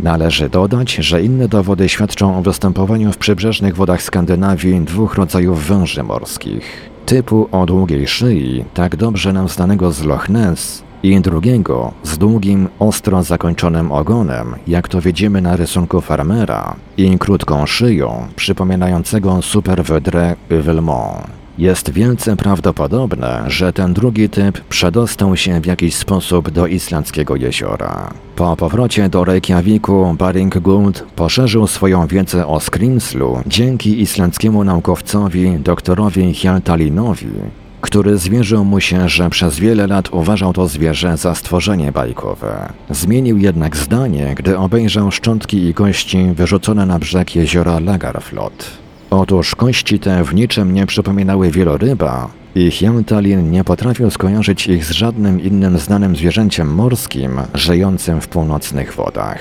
Należy 0.00 0.48
dodać, 0.48 0.94
że 0.94 1.22
inne 1.22 1.48
dowody 1.48 1.88
świadczą 1.88 2.38
o 2.38 2.42
występowaniu 2.42 3.12
w 3.12 3.18
przybrzeżnych 3.18 3.76
wodach 3.76 4.02
Skandynawii 4.02 4.80
dwóch 4.80 5.14
rodzajów 5.14 5.66
węży 5.66 6.02
morskich. 6.02 6.90
Typu 7.06 7.48
o 7.52 7.66
długiej 7.66 8.08
szyi, 8.08 8.64
tak 8.74 8.96
dobrze 8.96 9.32
nam 9.32 9.48
znanego 9.48 9.92
z 9.92 10.02
Loch 10.02 10.28
Ness, 10.28 10.82
i 11.02 11.20
drugiego 11.20 11.92
z 12.02 12.18
długim, 12.18 12.68
ostro 12.78 13.22
zakończonym 13.22 13.92
ogonem, 13.92 14.54
jak 14.66 14.88
to 14.88 15.00
widzimy 15.00 15.40
na 15.40 15.56
rysunku 15.56 16.00
farmera, 16.00 16.76
i 16.96 17.18
krótką 17.18 17.66
szyją, 17.66 18.26
przypominającego 18.36 19.42
superwydrę 19.42 20.36
Yvelmont. 20.50 21.42
Jest 21.58 21.90
wielce 21.90 22.36
prawdopodobne, 22.36 23.44
że 23.46 23.72
ten 23.72 23.94
drugi 23.94 24.28
typ 24.28 24.60
przedostał 24.60 25.36
się 25.36 25.60
w 25.60 25.66
jakiś 25.66 25.94
sposób 25.94 26.50
do 26.50 26.66
islandzkiego 26.66 27.36
jeziora. 27.36 28.10
Po 28.36 28.56
powrocie 28.56 29.08
do 29.08 29.24
Reykjaviku 29.24 30.14
Baring 30.18 30.58
Gould 30.58 31.04
poszerzył 31.16 31.66
swoją 31.66 32.06
wiedzę 32.06 32.46
o 32.46 32.60
Skrimslu 32.60 33.38
dzięki 33.46 34.00
islandzkiemu 34.00 34.64
naukowcowi 34.64 35.58
doktorowi 35.58 36.34
Hjaltalinowi, 36.34 37.28
który 37.82 38.18
zwierzył 38.18 38.64
mu 38.64 38.80
się, 38.80 39.08
że 39.08 39.30
przez 39.30 39.58
wiele 39.58 39.86
lat 39.86 40.12
uważał 40.12 40.52
to 40.52 40.68
zwierzę 40.68 41.16
za 41.16 41.34
stworzenie 41.34 41.92
bajkowe. 41.92 42.72
Zmienił 42.90 43.38
jednak 43.38 43.76
zdanie, 43.76 44.34
gdy 44.36 44.58
obejrzał 44.58 45.10
szczątki 45.10 45.64
i 45.68 45.74
kości 45.74 46.26
wyrzucone 46.34 46.86
na 46.86 46.98
brzeg 46.98 47.36
jeziora 47.36 47.80
Lagarflot. 47.80 48.70
Otóż 49.10 49.54
kości 49.54 49.98
te 49.98 50.24
w 50.24 50.34
niczym 50.34 50.74
nie 50.74 50.86
przypominały 50.86 51.50
wieloryba 51.50 52.28
i 52.54 52.70
Hjaltalin 52.70 53.50
nie 53.50 53.64
potrafił 53.64 54.10
skojarzyć 54.10 54.66
ich 54.66 54.84
z 54.84 54.90
żadnym 54.90 55.40
innym 55.40 55.78
znanym 55.78 56.16
zwierzęciem 56.16 56.74
morskim 56.74 57.40
żyjącym 57.54 58.20
w 58.20 58.28
północnych 58.28 58.94
wodach. 58.94 59.38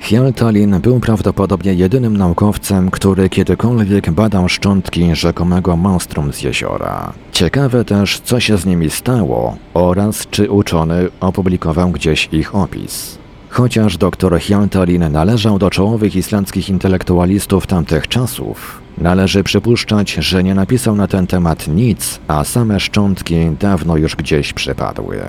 Hjaltalin 0.00 0.80
był 0.80 1.00
prawdopodobnie 1.00 1.74
jedynym 1.74 2.16
naukowcem, 2.16 2.90
który 2.90 3.28
kiedykolwiek 3.28 4.10
badał 4.10 4.48
szczątki 4.48 5.14
rzekomego 5.14 5.76
monstrum 5.76 6.32
z 6.32 6.42
jeziora. 6.42 7.12
Ciekawe 7.32 7.84
też, 7.84 8.20
co 8.20 8.40
się 8.40 8.58
z 8.58 8.66
nimi 8.66 8.90
stało 8.90 9.56
oraz 9.74 10.26
czy 10.30 10.50
uczony 10.50 11.08
opublikował 11.20 11.90
gdzieś 11.90 12.28
ich 12.32 12.54
opis. 12.54 13.18
Chociaż 13.48 13.96
dr 13.96 14.40
Hjaltalin 14.40 15.12
należał 15.12 15.58
do 15.58 15.70
czołowych 15.70 16.16
islandzkich 16.16 16.68
intelektualistów 16.68 17.66
tamtych 17.66 18.08
czasów, 18.08 18.87
należy 19.00 19.44
przypuszczać, 19.44 20.12
że 20.12 20.44
nie 20.44 20.54
napisał 20.54 20.96
na 20.96 21.08
ten 21.08 21.26
temat 21.26 21.68
nic, 21.68 22.20
a 22.28 22.44
same 22.44 22.80
szczątki 22.80 23.36
dawno 23.60 23.96
już 23.96 24.16
gdzieś 24.16 24.52
przypadły. 24.52 25.20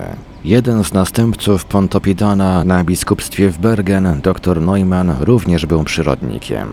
Jeden 0.44 0.84
z 0.84 0.92
następców 0.92 1.64
Pontopidana 1.64 2.64
na 2.64 2.84
biskupstwie 2.84 3.50
w 3.50 3.58
Bergen, 3.58 4.20
dr 4.22 4.60
Neumann, 4.60 5.14
również 5.20 5.66
był 5.66 5.84
przyrodnikiem. 5.84 6.68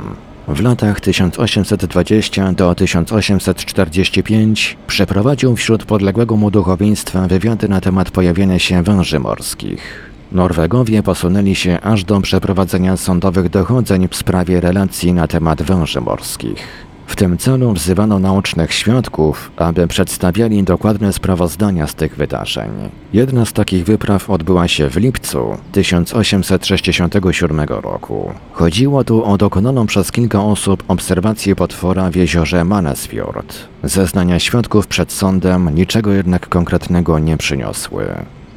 W 0.47 0.61
latach 0.61 0.99
1820 0.99 2.51
do 2.51 2.75
1845 2.75 4.77
przeprowadził 4.87 5.55
wśród 5.55 5.85
podległego 5.85 6.35
mu 6.35 6.51
duchowieństwa 6.51 7.27
wywiady 7.27 7.69
na 7.69 7.81
temat 7.81 8.11
pojawienia 8.11 8.59
się 8.59 8.83
węży 8.83 9.19
morskich. 9.19 10.11
Norwegowie 10.31 11.03
posunęli 11.03 11.55
się 11.55 11.81
aż 11.81 12.03
do 12.03 12.21
przeprowadzenia 12.21 12.97
sądowych 12.97 13.49
dochodzeń 13.49 14.07
w 14.11 14.15
sprawie 14.15 14.61
relacji 14.61 15.13
na 15.13 15.27
temat 15.27 15.63
węży 15.63 16.01
morskich. 16.01 16.86
W 17.07 17.15
tym 17.15 17.37
celu 17.37 17.73
wzywano 17.73 18.19
naocznych 18.19 18.73
świadków, 18.73 19.51
aby 19.57 19.87
przedstawiali 19.87 20.63
dokładne 20.63 21.13
sprawozdania 21.13 21.87
z 21.87 21.95
tych 21.95 22.15
wydarzeń. 22.15 22.69
Jedna 23.13 23.45
z 23.45 23.53
takich 23.53 23.85
wypraw 23.85 24.29
odbyła 24.29 24.67
się 24.67 24.89
w 24.89 24.97
lipcu 24.97 25.57
1867 25.71 27.59
roku. 27.59 28.33
Chodziło 28.51 29.03
tu 29.03 29.25
o 29.25 29.37
dokonaną 29.37 29.85
przez 29.85 30.11
kilka 30.11 30.43
osób 30.43 30.83
obserwację 30.87 31.55
potwora 31.55 32.11
w 32.11 32.15
jeziorze 32.15 32.63
Manasfjord. 32.65 33.55
Zeznania 33.83 34.39
świadków 34.39 34.87
przed 34.87 35.11
sądem 35.11 35.75
niczego 35.75 36.11
jednak 36.11 36.49
konkretnego 36.49 37.19
nie 37.19 37.37
przyniosły. 37.37 38.05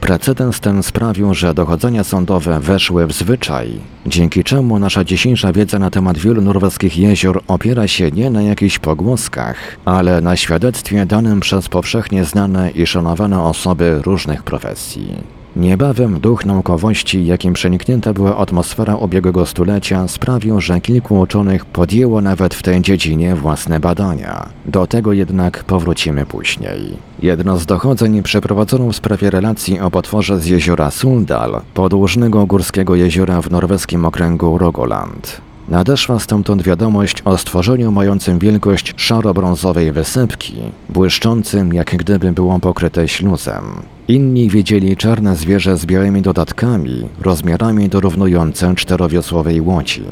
Precedens 0.00 0.60
ten 0.60 0.82
sprawił, 0.82 1.34
że 1.34 1.54
dochodzenia 1.54 2.04
sądowe 2.04 2.60
weszły 2.60 3.06
w 3.06 3.12
zwyczaj, 3.12 3.80
dzięki 4.06 4.44
czemu 4.44 4.78
nasza 4.78 5.04
dzisiejsza 5.04 5.52
wiedza 5.52 5.78
na 5.78 5.90
temat 5.90 6.18
wielu 6.18 6.42
norweskich 6.42 6.98
jezior 6.98 7.42
opiera 7.48 7.88
się 7.88 8.10
nie 8.10 8.30
na 8.30 8.42
jakichś 8.42 8.78
pogłoskach, 8.78 9.56
ale 9.84 10.20
na 10.20 10.36
świadectwie 10.36 11.06
danym 11.06 11.40
przez 11.40 11.68
powszechnie 11.68 12.24
znane 12.24 12.70
i 12.70 12.86
szanowane 12.86 13.42
osoby 13.42 14.00
różnych 14.04 14.42
profesji. 14.42 15.39
Niebawem 15.56 16.20
duch 16.20 16.46
naukowości, 16.46 17.26
jakim 17.26 17.52
przeniknięta 17.52 18.12
była 18.12 18.36
atmosfera 18.36 18.96
ubiegłego 18.96 19.46
stulecia, 19.46 20.08
sprawił, 20.08 20.60
że 20.60 20.80
kilku 20.80 21.20
uczonych 21.20 21.64
podjęło 21.64 22.20
nawet 22.20 22.54
w 22.54 22.62
tej 22.62 22.80
dziedzinie 22.80 23.34
własne 23.34 23.80
badania. 23.80 24.48
Do 24.66 24.86
tego 24.86 25.12
jednak 25.12 25.64
powrócimy 25.64 26.26
później. 26.26 26.96
Jedno 27.22 27.56
z 27.56 27.66
dochodzeń 27.66 28.22
przeprowadzono 28.22 28.92
w 28.92 28.96
sprawie 28.96 29.30
relacji 29.30 29.80
o 29.80 29.90
potworze 29.90 30.40
z 30.40 30.46
jeziora 30.46 30.90
Suldal, 30.90 31.60
podłużnego 31.74 32.46
górskiego 32.46 32.94
jeziora 32.94 33.42
w 33.42 33.50
norweskim 33.50 34.04
okręgu 34.04 34.58
Rogoland. 34.58 35.49
Nadeszła 35.70 36.18
stamtąd 36.18 36.62
wiadomość 36.62 37.22
o 37.24 37.38
stworzeniu 37.38 37.92
mającym 37.92 38.38
wielkość 38.38 38.94
szaro-brązowej 38.96 39.92
wysypki, 39.92 40.54
błyszczącym 40.88 41.72
jak 41.72 41.96
gdyby 41.96 42.32
było 42.32 42.60
pokryte 42.60 43.08
śluzem. 43.08 43.64
Inni 44.08 44.48
widzieli 44.48 44.96
czarne 44.96 45.36
zwierzę 45.36 45.76
z 45.76 45.86
białymi 45.86 46.22
dodatkami, 46.22 47.08
rozmiarami 47.20 47.88
dorównujące 47.88 48.74
czterowiosłowej 48.74 49.60
łodzi. 49.60 50.02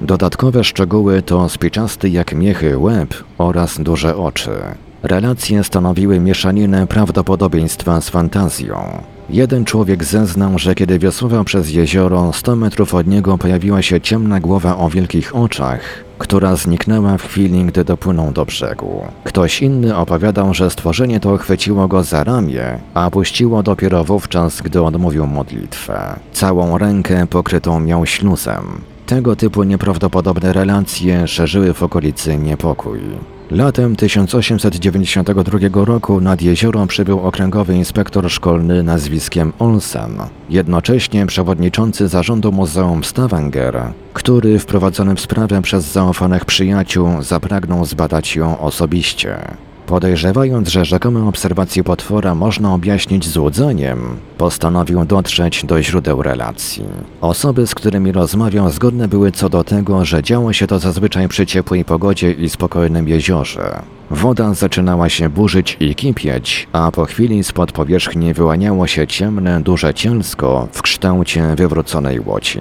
Dodatkowe 0.00 0.64
szczegóły 0.64 1.22
to 1.22 1.48
spiczasty 1.48 2.08
jak 2.08 2.34
miechy 2.34 2.78
łeb 2.78 3.14
oraz 3.38 3.80
duże 3.80 4.16
oczy. 4.16 4.50
Relacje 5.02 5.64
stanowiły 5.64 6.20
mieszaninę 6.20 6.86
prawdopodobieństwa 6.86 8.00
z 8.00 8.08
fantazją. 8.08 9.02
Jeden 9.30 9.64
człowiek 9.64 10.04
zeznał, 10.04 10.58
że 10.58 10.74
kiedy 10.74 10.98
wiosłował 10.98 11.44
przez 11.44 11.70
jezioro, 11.70 12.32
100 12.32 12.56
metrów 12.56 12.94
od 12.94 13.06
niego 13.06 13.38
pojawiła 13.38 13.82
się 13.82 14.00
ciemna 14.00 14.40
głowa 14.40 14.76
o 14.76 14.90
wielkich 14.90 15.36
oczach, 15.36 15.80
która 16.18 16.56
zniknęła 16.56 17.18
w 17.18 17.22
chwili, 17.22 17.64
gdy 17.64 17.84
dopłynął 17.84 18.32
do 18.32 18.44
brzegu. 18.44 19.06
Ktoś 19.24 19.62
inny 19.62 19.96
opowiadał, 19.96 20.54
że 20.54 20.70
stworzenie 20.70 21.20
to 21.20 21.36
chwyciło 21.36 21.88
go 21.88 22.02
za 22.02 22.24
ramię, 22.24 22.78
a 22.94 23.10
puściło 23.10 23.62
dopiero 23.62 24.04
wówczas, 24.04 24.62
gdy 24.62 24.82
odmówił 24.82 25.26
modlitwę. 25.26 26.18
Całą 26.32 26.78
rękę 26.78 27.26
pokrytą 27.26 27.80
miał 27.80 28.06
śluzem. 28.06 28.80
Tego 29.06 29.36
typu 29.36 29.62
nieprawdopodobne 29.62 30.52
relacje 30.52 31.28
szerzyły 31.28 31.74
w 31.74 31.82
okolicy 31.82 32.36
niepokój. 32.36 33.00
Latem 33.50 33.96
1892 33.96 35.84
roku 35.84 36.20
nad 36.20 36.42
jezioro 36.42 36.86
przybył 36.86 37.20
okręgowy 37.20 37.74
inspektor 37.74 38.30
szkolny 38.30 38.82
nazwiskiem 38.82 39.52
Olsen, 39.58 40.18
jednocześnie 40.50 41.26
przewodniczący 41.26 42.08
zarządu 42.08 42.52
Muzeum 42.52 43.04
Stavanger, 43.04 43.92
który 44.12 44.58
wprowadzony 44.58 45.14
w 45.14 45.20
sprawę 45.20 45.62
przez 45.62 45.84
zaufanych 45.84 46.44
przyjaciół 46.44 47.22
zapragnął 47.22 47.84
zbadać 47.84 48.36
ją 48.36 48.58
osobiście. 48.58 49.38
Podejrzewając, 49.88 50.68
że 50.68 50.84
rzekome 50.84 51.28
obserwacje 51.28 51.84
potwora 51.84 52.34
można 52.34 52.74
objaśnić 52.74 53.28
złudzeniem, 53.28 54.16
postanowił 54.38 55.04
dotrzeć 55.04 55.64
do 55.64 55.82
źródeł 55.82 56.22
relacji. 56.22 56.84
Osoby, 57.20 57.66
z 57.66 57.74
którymi 57.74 58.12
rozmawiał, 58.12 58.70
zgodne 58.70 59.08
były 59.08 59.32
co 59.32 59.48
do 59.48 59.64
tego, 59.64 60.04
że 60.04 60.22
działo 60.22 60.52
się 60.52 60.66
to 60.66 60.78
zazwyczaj 60.78 61.28
przy 61.28 61.46
ciepłej 61.46 61.84
pogodzie 61.84 62.32
i 62.32 62.48
spokojnym 62.48 63.08
jeziorze. 63.08 63.82
Woda 64.10 64.54
zaczynała 64.54 65.08
się 65.08 65.28
burzyć 65.28 65.76
i 65.80 65.94
kipieć, 65.94 66.68
a 66.72 66.90
po 66.90 67.04
chwili 67.04 67.44
spod 67.44 67.72
powierzchni 67.72 68.34
wyłaniało 68.34 68.86
się 68.86 69.06
ciemne, 69.06 69.60
duże 69.60 69.94
cielsko 69.94 70.68
w 70.72 70.82
kształcie 70.82 71.56
wywróconej 71.56 72.20
łodzi. 72.20 72.60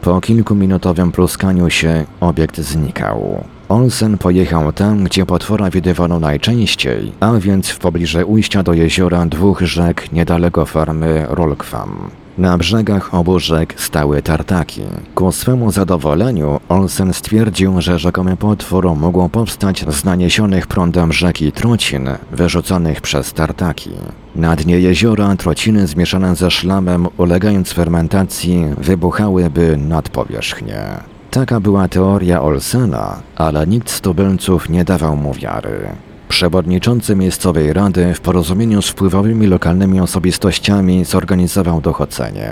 Po 0.00 0.20
kilkuminutowym 0.20 1.12
pluskaniu 1.12 1.70
się 1.70 2.04
obiekt 2.20 2.60
znikał. 2.60 3.44
Olsen 3.68 4.18
pojechał 4.18 4.72
tam, 4.72 5.04
gdzie 5.04 5.26
potwora 5.26 5.70
widywano 5.70 6.20
najczęściej, 6.20 7.12
a 7.20 7.32
więc 7.32 7.68
w 7.68 7.78
pobliżu 7.78 8.18
ujścia 8.26 8.62
do 8.62 8.72
jeziora 8.72 9.26
dwóch 9.26 9.60
rzek 9.60 10.12
niedaleko 10.12 10.66
farmy 10.66 11.26
Rolkwam. 11.28 12.10
Na 12.38 12.58
brzegach 12.58 13.14
obu 13.14 13.38
rzek 13.38 13.74
stały 13.76 14.22
tartaki. 14.22 14.82
Ku 15.14 15.32
swemu 15.32 15.72
zadowoleniu 15.72 16.60
Olsen 16.68 17.12
stwierdził, 17.14 17.80
że 17.80 17.98
rzekomy 17.98 18.36
potwór 18.36 18.96
mógł 18.96 19.28
powstać 19.28 19.84
z 19.88 20.04
naniesionych 20.04 20.66
prądem 20.66 21.12
rzeki 21.12 21.52
trocin 21.52 22.08
wyrzuconych 22.32 23.00
przez 23.00 23.32
tartaki. 23.32 23.90
Na 24.36 24.56
dnie 24.56 24.80
jeziora 24.80 25.36
trociny 25.36 25.86
zmieszane 25.86 26.36
ze 26.36 26.50
szlamem, 26.50 27.06
ulegając 27.16 27.72
fermentacji, 27.72 28.64
wybuchałyby 28.78 29.76
nad 29.76 30.08
powierzchnię. 30.08 31.17
Taka 31.38 31.60
była 31.60 31.88
teoria 31.88 32.42
Olsena, 32.42 33.22
ale 33.36 33.66
nikt 33.66 33.90
z 33.90 34.00
tubylców 34.00 34.68
nie 34.68 34.84
dawał 34.84 35.16
mu 35.16 35.34
wiary. 35.34 35.88
Przewodniczący 36.28 37.16
miejscowej 37.16 37.72
rady 37.72 38.14
w 38.14 38.20
porozumieniu 38.20 38.82
z 38.82 38.88
wpływowymi 38.88 39.46
lokalnymi 39.46 40.00
osobistościami 40.00 41.04
zorganizował 41.04 41.80
dochodzenie. 41.80 42.50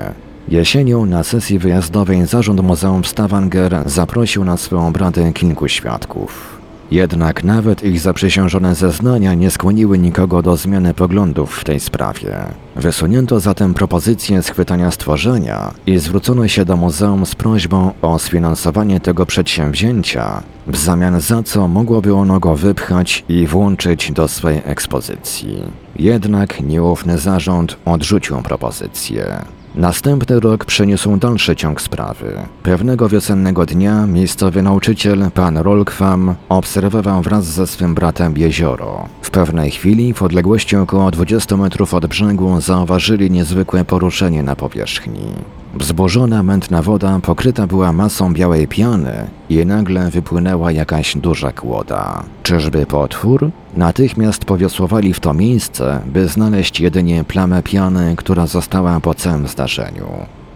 Jesienią 0.49 1.07
na 1.07 1.25
sesji 1.25 1.59
wyjazdowej 1.59 2.27
zarząd 2.27 2.61
Muzeum 2.61 3.05
Stavanger 3.05 3.83
zaprosił 3.87 4.45
na 4.45 4.57
swoją 4.57 4.87
obradę 4.87 5.33
kilku 5.33 5.69
świadków. 5.69 6.56
Jednak 6.91 7.45
nawet 7.45 7.85
ich 7.85 8.01
zaprzysiężone 8.01 8.75
zeznania 8.75 9.35
nie 9.35 9.51
skłoniły 9.51 9.99
nikogo 9.99 10.43
do 10.43 10.57
zmiany 10.57 10.95
poglądów 10.95 11.57
w 11.57 11.65
tej 11.65 11.81
sprawie. 11.81 12.37
Wysunięto 12.77 13.41
zatem 13.41 13.75
propozycję 13.75 14.43
schwytania 14.43 14.91
stworzenia 14.91 15.75
i 15.87 15.99
zwrócono 15.99 16.49
się 16.49 16.65
do 16.65 16.77
muzeum 16.77 17.27
z 17.27 17.35
prośbą 17.35 17.91
o 18.03 18.19
sfinansowanie 18.19 19.01
tego 19.01 19.27
przedsięwzięcia, 19.27 20.43
w 20.67 20.77
zamian 20.77 21.21
za 21.21 21.43
co 21.43 21.69
mogłoby 21.69 22.15
ono 22.15 22.41
go 22.41 22.57
wypchać 22.57 23.25
i 23.29 23.47
włączyć 23.47 24.13
do 24.13 24.29
swojej 24.29 24.63
ekspozycji. 24.65 25.63
Jednak 25.97 26.61
nieufny 26.61 27.19
zarząd 27.19 27.77
odrzucił 27.85 28.43
propozycję. 28.43 29.45
Następny 29.77 30.41
rok 30.41 30.65
przyniósł 30.65 31.17
dalszy 31.17 31.57
ciąg 31.57 31.81
sprawy. 31.81 32.33
Pewnego 32.63 33.09
wiosennego 33.09 33.67
dnia 33.67 34.07
miejscowy 34.07 34.63
nauczyciel, 34.63 35.31
pan 35.35 35.59
Rolkwam, 35.59 36.35
obserwował 36.49 37.23
wraz 37.23 37.45
ze 37.45 37.67
swym 37.67 37.95
bratem 37.95 38.37
jezioro. 38.37 39.09
W 39.23 39.31
pewnej 39.31 39.71
chwili, 39.71 40.15
w 40.15 40.23
odległości 40.23 40.77
około 40.77 41.11
20 41.11 41.57
metrów 41.57 41.95
od 41.95 42.07
brzegu, 42.07 42.61
zauważyli 42.61 43.31
niezwykłe 43.31 43.85
poruszenie 43.85 44.43
na 44.43 44.57
powierzchni. 44.57 45.33
Wzburzona, 45.77 46.43
mętna 46.43 46.83
woda 46.83 47.21
pokryta 47.23 47.67
była 47.67 47.93
masą 47.93 48.33
białej 48.33 48.69
piany 48.69 49.31
i 49.49 49.67
nagle 49.67 50.11
wypłynęła 50.11 50.73
jakaś 50.73 51.17
duża 51.17 51.53
kłoda. 51.53 52.25
Czyżby 52.43 52.87
potwór? 52.87 53.51
Natychmiast 53.77 54.45
powiosłowali 54.45 55.15
w 55.15 55.21
to 55.21 55.35
miejsce, 55.35 56.01
by 56.07 56.29
znaleźć 56.29 56.81
jedynie 56.81 57.25
plamę 57.25 57.63
piany, 57.63 58.15
która 58.17 58.47
została 58.47 59.01
po 59.01 59.15
całym 59.15 59.49
zdarzeniu. 59.49 60.07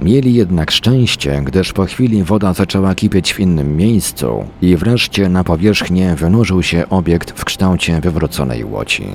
Mieli 0.01 0.35
jednak 0.35 0.71
szczęście, 0.71 1.43
gdyż 1.45 1.73
po 1.73 1.85
chwili 1.85 2.25
woda 2.25 2.53
zaczęła 2.53 2.95
kipieć 2.95 3.35
w 3.35 3.41
innym 3.41 3.77
miejscu 3.77 4.45
i 4.63 4.77
wreszcie 4.77 5.29
na 5.29 5.45
powierzchnię 5.45 6.15
wynurzył 6.17 6.63
się 6.63 6.89
obiekt 6.89 7.31
w 7.31 7.45
kształcie 7.45 8.01
wywróconej 8.01 8.65
łodzi. 8.65 9.07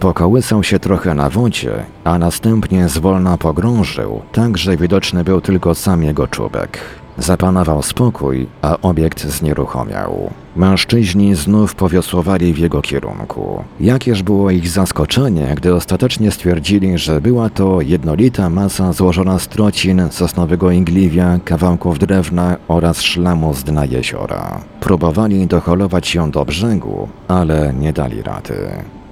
Pokołysał 0.00 0.62
się 0.62 0.78
trochę 0.78 1.14
na 1.14 1.30
wodzie, 1.30 1.84
a 2.04 2.18
następnie 2.18 2.88
zwolna 2.88 3.38
pogrążył, 3.38 4.22
tak 4.32 4.58
że 4.58 4.76
widoczny 4.76 5.24
był 5.24 5.40
tylko 5.40 5.74
sam 5.74 6.02
jego 6.02 6.28
czubek. 6.28 6.78
Zapanował 7.18 7.82
spokój, 7.82 8.46
a 8.62 8.76
obiekt 8.82 9.26
znieruchomiał. 9.26 10.30
Mężczyźni 10.56 11.34
znów 11.34 11.74
powiosłowali 11.74 12.54
w 12.54 12.58
jego 12.58 12.82
kierunku. 12.82 13.64
Jakież 13.80 14.22
było 14.22 14.50
ich 14.50 14.68
zaskoczenie, 14.68 15.54
gdy 15.56 15.74
ostatecznie 15.74 16.30
stwierdzili, 16.30 16.98
że 16.98 17.20
była 17.20 17.50
to 17.50 17.80
jednolita 17.80 18.50
masa 18.50 18.92
złożona 18.92 19.38
z 19.38 19.48
trocin, 19.48 20.02
sosnowego 20.10 20.70
igliwia, 20.70 21.38
kawałków 21.44 21.98
drewna 21.98 22.56
oraz 22.68 23.02
szlamu 23.02 23.54
z 23.54 23.64
dna 23.64 23.84
jeziora. 23.84 24.60
Próbowali 24.80 25.46
doholować 25.46 26.14
ją 26.14 26.30
do 26.30 26.44
brzegu, 26.44 27.08
ale 27.28 27.74
nie 27.80 27.92
dali 27.92 28.22
rady. 28.22 28.54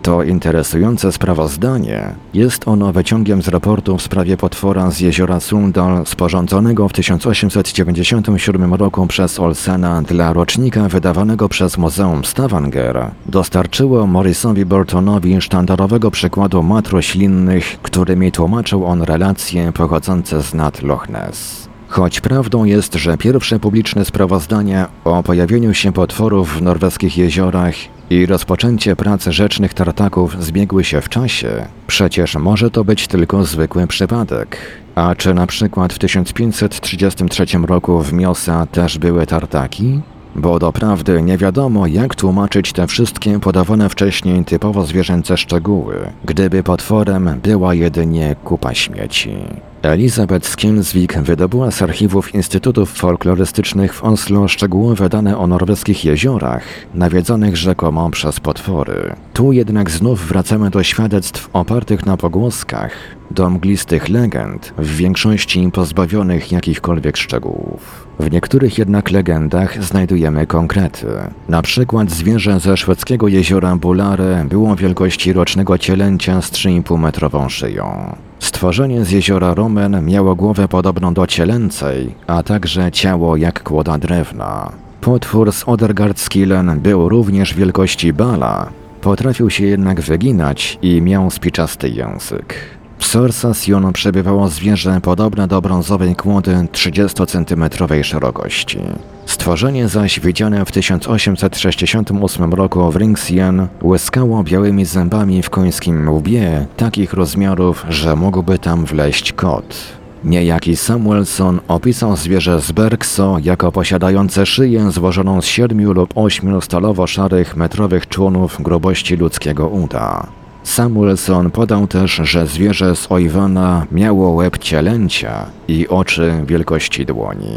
To 0.02 0.22
interesujące 0.22 1.12
sprawozdanie. 1.12 2.14
Jest 2.34 2.68
ono 2.68 2.92
wyciągiem 2.92 3.42
z 3.42 3.48
raportu 3.48 3.98
w 3.98 4.02
sprawie 4.02 4.36
potwora 4.36 4.90
z 4.90 5.00
jeziora 5.00 5.40
Sundal 5.40 6.06
sporządzonego 6.06 6.88
w 6.88 6.92
1897 6.92 8.74
roku 8.74 9.06
przez 9.06 9.40
Olsena 9.40 10.02
dla 10.02 10.32
rocznika 10.32 10.88
wydawanego 10.88 11.48
przez 11.48 11.78
Muzeum 11.78 12.24
Stavanger. 12.24 13.10
Dostarczyło 13.26 14.06
Morrisowi 14.06 14.64
Burtonowi 14.64 15.40
sztandarowego 15.40 16.10
przykładu 16.10 16.62
mat 16.62 16.88
roślinnych, 16.88 17.78
którymi 17.82 18.32
tłumaczył 18.32 18.86
on 18.86 19.02
relacje 19.02 19.72
pochodzące 19.72 20.42
z 20.42 20.54
nad 20.54 20.82
Loch 20.82 21.08
Ness. 21.08 21.71
Choć 21.92 22.20
prawdą 22.20 22.64
jest, 22.64 22.94
że 22.94 23.18
pierwsze 23.18 23.58
publiczne 23.58 24.04
sprawozdania 24.04 24.88
o 25.04 25.22
pojawieniu 25.22 25.74
się 25.74 25.92
potworów 25.92 26.56
w 26.56 26.62
norweskich 26.62 27.18
jeziorach 27.18 27.74
i 28.10 28.26
rozpoczęcie 28.26 28.96
prac 28.96 29.24
rzecznych 29.24 29.74
tartaków 29.74 30.44
zbiegły 30.44 30.84
się 30.84 31.00
w 31.00 31.08
czasie, 31.08 31.66
przecież 31.86 32.36
może 32.36 32.70
to 32.70 32.84
być 32.84 33.08
tylko 33.08 33.44
zwykły 33.44 33.86
przypadek. 33.86 34.56
A 34.94 35.14
czy 35.14 35.34
na 35.34 35.46
przykład 35.46 35.92
w 35.92 35.98
1533 35.98 37.46
roku 37.66 38.02
w 38.02 38.12
Miosa 38.12 38.66
też 38.66 38.98
były 38.98 39.26
tartaki? 39.26 40.00
Bo 40.36 40.58
doprawdy 40.58 41.22
nie 41.22 41.38
wiadomo, 41.38 41.86
jak 41.86 42.14
tłumaczyć 42.14 42.72
te 42.72 42.86
wszystkie 42.86 43.40
podawane 43.40 43.88
wcześniej 43.88 44.44
typowo 44.44 44.86
zwierzęce 44.86 45.36
szczegóły, 45.36 46.12
gdyby 46.24 46.62
potworem 46.62 47.40
była 47.42 47.74
jedynie 47.74 48.36
kupa 48.44 48.74
śmieci. 48.74 49.36
Elizabeth 49.82 50.48
Skinsvik 50.48 51.18
wydobyła 51.18 51.70
z 51.70 51.82
archiwów 51.82 52.34
Instytutów 52.34 52.92
Folklorystycznych 52.92 53.94
w 53.94 54.04
Oslo 54.04 54.48
szczegółowe 54.48 55.08
dane 55.08 55.38
o 55.38 55.46
norweskich 55.46 56.04
jeziorach, 56.04 56.62
nawiedzonych 56.94 57.56
rzekomo 57.56 58.10
przez 58.10 58.40
potwory. 58.40 59.14
Tu 59.32 59.52
jednak 59.52 59.90
znów 59.90 60.28
wracamy 60.28 60.70
do 60.70 60.82
świadectw 60.82 61.50
opartych 61.52 62.06
na 62.06 62.16
pogłoskach, 62.16 62.92
do 63.30 63.50
mglistych 63.50 64.08
legend, 64.08 64.74
w 64.78 64.96
większości 64.96 65.70
pozbawionych 65.72 66.52
jakichkolwiek 66.52 67.16
szczegółów. 67.16 68.06
W 68.20 68.30
niektórych 68.30 68.78
jednak 68.78 69.10
legendach 69.10 69.84
znajdujemy 69.84 70.46
konkrety. 70.46 71.06
Na 71.48 71.62
przykład 71.62 72.10
zwierzę 72.10 72.60
ze 72.60 72.76
szwedzkiego 72.76 73.28
jeziora 73.28 73.76
Bulare 73.76 74.44
było 74.48 74.76
wielkości 74.76 75.32
rocznego 75.32 75.78
cielęcia 75.78 76.42
z 76.42 76.50
3,5 76.50 76.98
metrową 76.98 77.48
szyją. 77.48 78.16
Stworzenie 78.42 79.04
z 79.04 79.10
jeziora 79.10 79.54
Romen 79.54 80.04
miało 80.04 80.34
głowę 80.34 80.68
podobną 80.68 81.14
do 81.14 81.26
cielęcej, 81.26 82.14
a 82.26 82.42
także 82.42 82.92
ciało 82.92 83.36
jak 83.36 83.62
kłoda 83.62 83.98
drewna. 83.98 84.72
Potwór 85.00 85.52
z 85.52 85.68
Odergardskillen 85.68 86.80
był 86.80 87.08
również 87.08 87.54
wielkości 87.54 88.12
bala, 88.12 88.68
potrafił 89.00 89.50
się 89.50 89.64
jednak 89.64 90.00
wyginać 90.00 90.78
i 90.82 91.02
miał 91.02 91.30
spiczasty 91.30 91.88
język. 91.88 92.54
W 93.02 93.06
Sorsasion 93.06 93.92
przebywało 93.92 94.48
zwierzę 94.48 95.00
podobne 95.00 95.48
do 95.48 95.62
brązowej 95.62 96.16
kłody 96.16 96.52
30-centymetrowej 96.72 98.04
szerokości. 98.04 98.78
Stworzenie 99.26 99.88
zaś 99.88 100.20
widziane 100.20 100.64
w 100.64 100.72
1868 100.72 102.54
roku 102.54 102.90
w 102.92 102.96
Ringsien 102.96 103.66
łyskało 103.82 104.42
białymi 104.42 104.84
zębami 104.84 105.42
w 105.42 105.50
końskim 105.50 106.08
łbie 106.08 106.66
takich 106.76 107.12
rozmiarów, 107.12 107.86
że 107.88 108.16
mógłby 108.16 108.58
tam 108.58 108.84
wleść 108.84 109.32
kot. 109.32 109.76
Niejaki 110.24 110.76
Samuelson 110.76 111.60
opisał 111.68 112.16
zwierzę 112.16 112.60
z 112.60 112.72
Bergso 112.72 113.36
jako 113.42 113.72
posiadające 113.72 114.46
szyję 114.46 114.90
złożoną 114.90 115.42
z 115.42 115.46
siedmiu 115.46 115.92
lub 115.92 116.12
ośmiu 116.14 116.60
stalowo-szarych 116.60 117.56
metrowych 117.56 118.08
członów 118.08 118.62
grubości 118.62 119.16
ludzkiego 119.16 119.68
uda. 119.68 120.41
Samuelson 120.62 121.50
podał 121.50 121.86
też, 121.86 122.20
że 122.24 122.46
zwierzę 122.46 122.96
z 122.96 123.12
Ojwana 123.12 123.86
miało 123.92 124.30
łeb 124.30 124.58
cielęcia 124.58 125.46
i 125.68 125.88
oczy 125.88 126.32
wielkości 126.46 127.06
dłoni. 127.06 127.56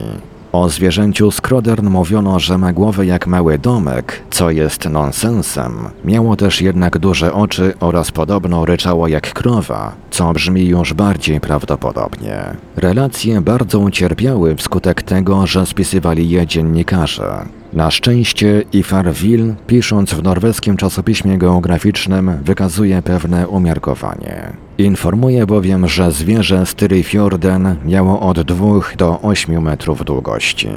O 0.51 0.69
zwierzęciu 0.69 1.31
Skrodern 1.31 1.87
mówiono, 1.89 2.39
że 2.39 2.57
ma 2.57 2.73
głowę 2.73 3.05
jak 3.05 3.27
mały 3.27 3.57
domek, 3.57 4.21
co 4.29 4.51
jest 4.51 4.89
nonsensem. 4.89 5.71
Miało 6.05 6.35
też 6.35 6.61
jednak 6.61 6.97
duże 6.97 7.33
oczy 7.33 7.73
oraz 7.79 8.11
podobno 8.11 8.65
ryczało 8.65 9.07
jak 9.07 9.33
krowa, 9.33 9.95
co 10.11 10.33
brzmi 10.33 10.65
już 10.65 10.93
bardziej 10.93 11.39
prawdopodobnie. 11.39 12.55
Relacje 12.75 13.41
bardzo 13.41 13.79
ucierpiały 13.79 14.55
wskutek 14.55 15.01
tego, 15.01 15.47
że 15.47 15.65
spisywali 15.65 16.29
je 16.29 16.47
dziennikarze. 16.47 17.45
Na 17.75 17.91
szczęście 17.91 18.63
Ifarville, 18.73 19.55
pisząc 19.67 20.13
w 20.13 20.23
norweskim 20.23 20.77
czasopiśmie 20.77 21.37
geograficznym, 21.37 22.31
wykazuje 22.43 23.01
pewne 23.01 23.47
umiarkowanie. 23.47 24.53
Informuje 24.77 25.45
bowiem, 25.45 25.87
że 25.87 26.11
zwierzę 26.11 26.65
Styrifjorden 26.65 27.75
miało 27.85 28.19
od 28.19 28.41
2 28.41 28.67
do 28.97 29.21
8 29.21 29.61
metrów 29.61 30.05
długości. 30.05 30.69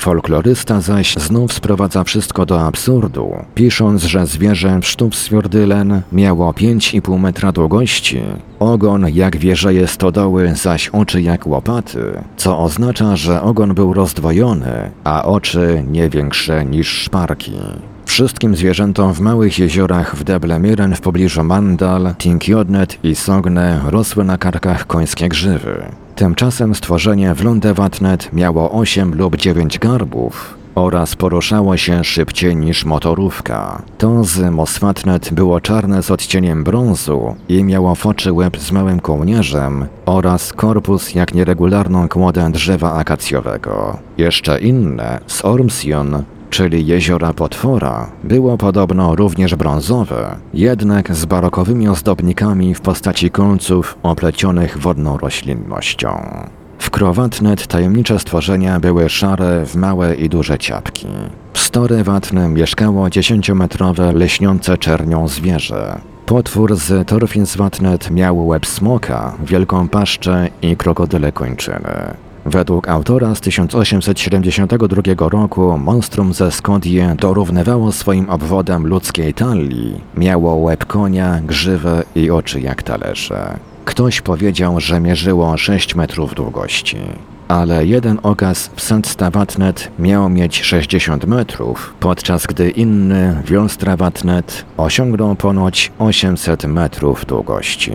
Folklorysta 0.00 0.80
zaś 0.80 1.14
znów 1.16 1.52
sprowadza 1.52 2.04
wszystko 2.04 2.46
do 2.46 2.60
absurdu, 2.60 3.32
pisząc, 3.54 4.02
że 4.02 4.26
zwierzę 4.26 4.80
w 4.80 4.86
Sztupsfjordylen 4.86 6.02
miało 6.12 6.52
5,5 6.52 7.18
metra 7.18 7.52
długości, 7.52 8.20
ogon 8.58 9.06
jak 9.08 9.36
wieżeje 9.36 9.86
stodoły, 9.86 10.54
zaś 10.54 10.88
oczy 10.88 11.22
jak 11.22 11.46
łopaty, 11.46 12.22
co 12.36 12.58
oznacza, 12.58 13.16
że 13.16 13.42
ogon 13.42 13.74
był 13.74 13.94
rozdwojony, 13.94 14.90
a 15.04 15.24
oczy 15.24 15.84
nie 15.90 16.10
większe 16.10 16.64
niż 16.64 16.88
szparki. 16.88 17.52
Wszystkim 18.10 18.56
zwierzętom 18.56 19.14
w 19.14 19.20
małych 19.20 19.58
jeziorach 19.58 20.16
w 20.16 20.24
Deblemiren 20.24 20.94
w 20.94 21.00
pobliżu 21.00 21.44
Mandal, 21.44 22.14
Tinkjodnet 22.18 23.04
i 23.04 23.14
Sogne 23.14 23.80
rosły 23.86 24.24
na 24.24 24.38
karkach 24.38 24.86
końskie 24.86 25.28
grzywy. 25.28 25.82
Tymczasem 26.16 26.74
stworzenie 26.74 27.34
w 27.34 27.44
Lundewatnet 27.44 28.32
miało 28.32 28.72
8 28.72 29.14
lub 29.14 29.36
9 29.36 29.78
garbów 29.78 30.54
oraz 30.74 31.16
poruszało 31.16 31.76
się 31.76 32.04
szybciej 32.04 32.56
niż 32.56 32.84
motorówka. 32.84 33.82
To 33.98 34.24
z 34.24 34.50
Mosfatnet 34.50 35.32
było 35.32 35.60
czarne 35.60 36.02
z 36.02 36.10
odcieniem 36.10 36.64
brązu 36.64 37.34
i 37.48 37.64
miało 37.64 37.94
foczy 37.94 38.32
łeb 38.32 38.58
z 38.58 38.72
małym 38.72 39.00
kołnierzem 39.00 39.86
oraz 40.06 40.52
korpus 40.52 41.14
jak 41.14 41.34
nieregularną 41.34 42.08
kłodę 42.08 42.52
drzewa 42.52 42.92
akacjowego. 42.94 43.98
Jeszcze 44.18 44.60
inne, 44.60 45.20
z 45.26 45.44
Ormsion, 45.44 46.24
czyli 46.50 46.86
jeziora 46.86 47.32
Potwora, 47.32 48.10
było 48.24 48.56
podobno 48.56 49.14
również 49.16 49.54
brązowe, 49.54 50.36
jednak 50.54 51.14
z 51.14 51.24
barokowymi 51.24 51.88
ozdobnikami 51.88 52.74
w 52.74 52.80
postaci 52.80 53.30
końców 53.30 53.98
oplecionych 54.02 54.78
wodną 54.78 55.18
roślinnością. 55.18 56.40
W 56.78 56.90
Krowatnet 56.90 57.66
tajemnicze 57.66 58.18
stworzenia 58.18 58.80
były 58.80 59.08
szare 59.08 59.66
w 59.66 59.76
małe 59.76 60.14
i 60.14 60.28
duże 60.28 60.58
ciapki. 60.58 61.06
W 61.52 61.58
Story 61.58 62.04
Watne 62.04 62.48
mieszkało 62.48 63.10
dziesięciometrowe, 63.10 64.12
leśniące 64.12 64.78
czernią 64.78 65.28
zwierzę. 65.28 66.00
Potwór 66.26 66.76
z 66.76 67.08
Torfinsvatnet 67.08 68.10
miał 68.10 68.46
łeb 68.46 68.66
smoka, 68.66 69.36
wielką 69.44 69.88
paszczę 69.88 70.48
i 70.62 70.76
krokodyle 70.76 71.32
kończyny. 71.32 72.14
Według 72.46 72.88
autora 72.88 73.34
z 73.34 73.40
1872 73.40 75.28
roku 75.28 75.78
monstrum 75.78 76.32
ze 76.32 76.50
Skodje 76.50 77.16
dorównywało 77.18 77.92
swoim 77.92 78.30
obwodem 78.30 78.86
ludzkiej 78.86 79.34
talii. 79.34 80.00
Miało 80.16 80.54
łeb 80.54 80.84
konia, 80.86 81.40
grzywę 81.40 82.02
i 82.14 82.30
oczy 82.30 82.60
jak 82.60 82.82
talerze. 82.82 83.58
Ktoś 83.84 84.20
powiedział, 84.20 84.80
że 84.80 85.00
mierzyło 85.00 85.56
6 85.56 85.94
metrów 85.94 86.34
długości. 86.34 86.96
Ale 87.48 87.86
jeden 87.86 88.18
okaz 88.22 88.70
w 88.76 88.80
Sandstavatnet 88.82 89.90
miał 89.98 90.28
mieć 90.28 90.62
60 90.62 91.26
metrów, 91.26 91.94
podczas 92.00 92.46
gdy 92.46 92.70
inny, 92.70 93.42
Wiolstravatnet, 93.44 94.64
osiągnął 94.76 95.34
ponoć 95.34 95.92
800 95.98 96.64
metrów 96.64 97.26
długości. 97.26 97.92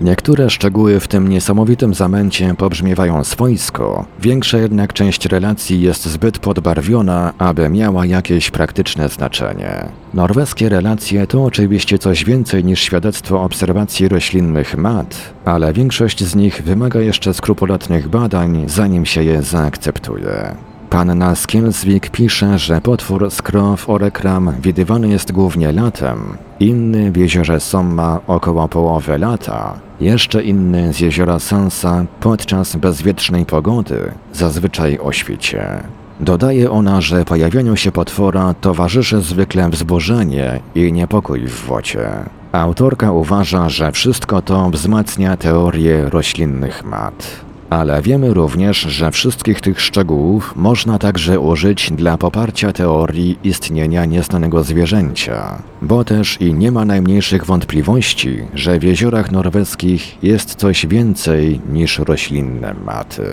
Niektóre 0.00 0.50
szczegóły 0.50 1.00
w 1.00 1.08
tym 1.08 1.28
niesamowitym 1.28 1.94
zamęcie 1.94 2.54
pobrzmiewają 2.54 3.24
swojsko, 3.24 4.04
większa 4.20 4.58
jednak 4.58 4.92
część 4.92 5.26
relacji 5.26 5.80
jest 5.80 6.06
zbyt 6.06 6.38
podbarwiona, 6.38 7.32
aby 7.38 7.68
miała 7.68 8.06
jakieś 8.06 8.50
praktyczne 8.50 9.08
znaczenie. 9.08 9.88
Norweskie 10.14 10.68
relacje 10.68 11.26
to 11.26 11.44
oczywiście 11.44 11.98
coś 11.98 12.24
więcej 12.24 12.64
niż 12.64 12.80
świadectwo 12.80 13.42
obserwacji 13.42 14.08
roślinnych 14.08 14.76
mat, 14.76 15.16
ale 15.44 15.72
większość 15.72 16.24
z 16.24 16.34
nich 16.34 16.62
wymaga 16.62 17.00
jeszcze 17.00 17.34
skrupulatnych 17.34 18.08
badań, 18.08 18.64
zanim 18.66 19.06
się 19.06 19.22
je 19.22 19.42
zaakceptuje. 19.42 20.54
Panna 20.90 21.34
Skielsvik 21.34 22.10
pisze, 22.10 22.58
że 22.58 22.80
potwór 22.80 23.30
Skrow 23.30 23.90
Orekram 23.90 24.52
widywany 24.62 25.08
jest 25.08 25.32
głównie 25.32 25.72
latem, 25.72 26.36
inny 26.60 27.12
w 27.12 27.16
jeziorze 27.16 27.60
Somma 27.60 28.20
około 28.26 28.68
połowy 28.68 29.18
lata, 29.18 29.80
jeszcze 30.00 30.42
inny 30.42 30.92
z 30.92 31.00
jeziora 31.00 31.38
Sansa 31.38 32.04
podczas 32.20 32.76
bezwietrznej 32.76 33.46
pogody, 33.46 34.12
zazwyczaj 34.32 34.98
o 34.98 35.12
świcie. 35.12 35.80
Dodaje 36.20 36.70
ona, 36.70 37.00
że 37.00 37.24
pojawieniu 37.24 37.76
się 37.76 37.92
potwora 37.92 38.54
towarzyszy 38.60 39.20
zwykle 39.20 39.70
wzburzenie 39.70 40.60
i 40.74 40.92
niepokój 40.92 41.40
w 41.40 41.66
wodzie. 41.66 42.08
Autorka 42.52 43.12
uważa, 43.12 43.68
że 43.68 43.92
wszystko 43.92 44.42
to 44.42 44.70
wzmacnia 44.70 45.36
teorię 45.36 46.10
roślinnych 46.10 46.84
mat. 46.84 47.43
Ale 47.70 48.02
wiemy 48.02 48.34
również, 48.34 48.80
że 48.80 49.10
wszystkich 49.10 49.60
tych 49.60 49.80
szczegółów 49.80 50.52
można 50.56 50.98
także 50.98 51.40
użyć 51.40 51.90
dla 51.92 52.18
poparcia 52.18 52.72
teorii 52.72 53.38
istnienia 53.44 54.04
nieznanego 54.04 54.64
zwierzęcia, 54.64 55.62
bo 55.82 56.04
też 56.04 56.40
i 56.40 56.54
nie 56.54 56.72
ma 56.72 56.84
najmniejszych 56.84 57.46
wątpliwości, 57.46 58.38
że 58.54 58.78
w 58.78 58.82
jeziorach 58.82 59.32
norweskich 59.32 60.22
jest 60.22 60.54
coś 60.54 60.86
więcej 60.86 61.60
niż 61.68 61.98
roślinne 61.98 62.74
maty. 62.84 63.24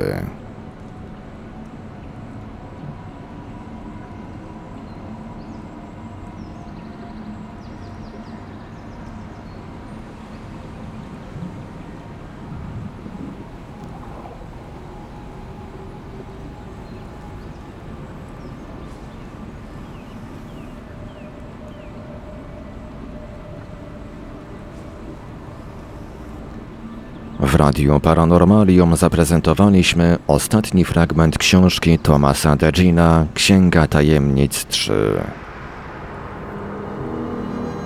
W 27.42 27.51
Radiu 27.62 28.00
Paranormalium 28.00 28.96
zaprezentowaliśmy 28.96 30.18
ostatni 30.28 30.86
fragment 30.86 31.38
książki 31.38 32.00
Tomasa 32.00 32.56
Degina 32.56 33.26
Księga 33.34 33.88
Tajemnic 33.88 34.66
3. 34.66 34.94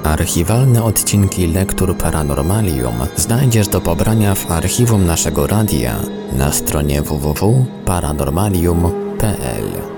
Archiwalne 0.03 0.83
odcinki 0.83 1.47
Lektur 1.47 1.97
Paranormalium 1.97 2.95
znajdziesz 3.15 3.67
do 3.67 3.81
pobrania 3.81 4.35
w 4.35 4.51
archiwum 4.51 5.05
naszego 5.05 5.47
radia 5.47 5.95
na 6.38 6.51
stronie 6.51 7.01
www.paranormalium.pl 7.01 9.94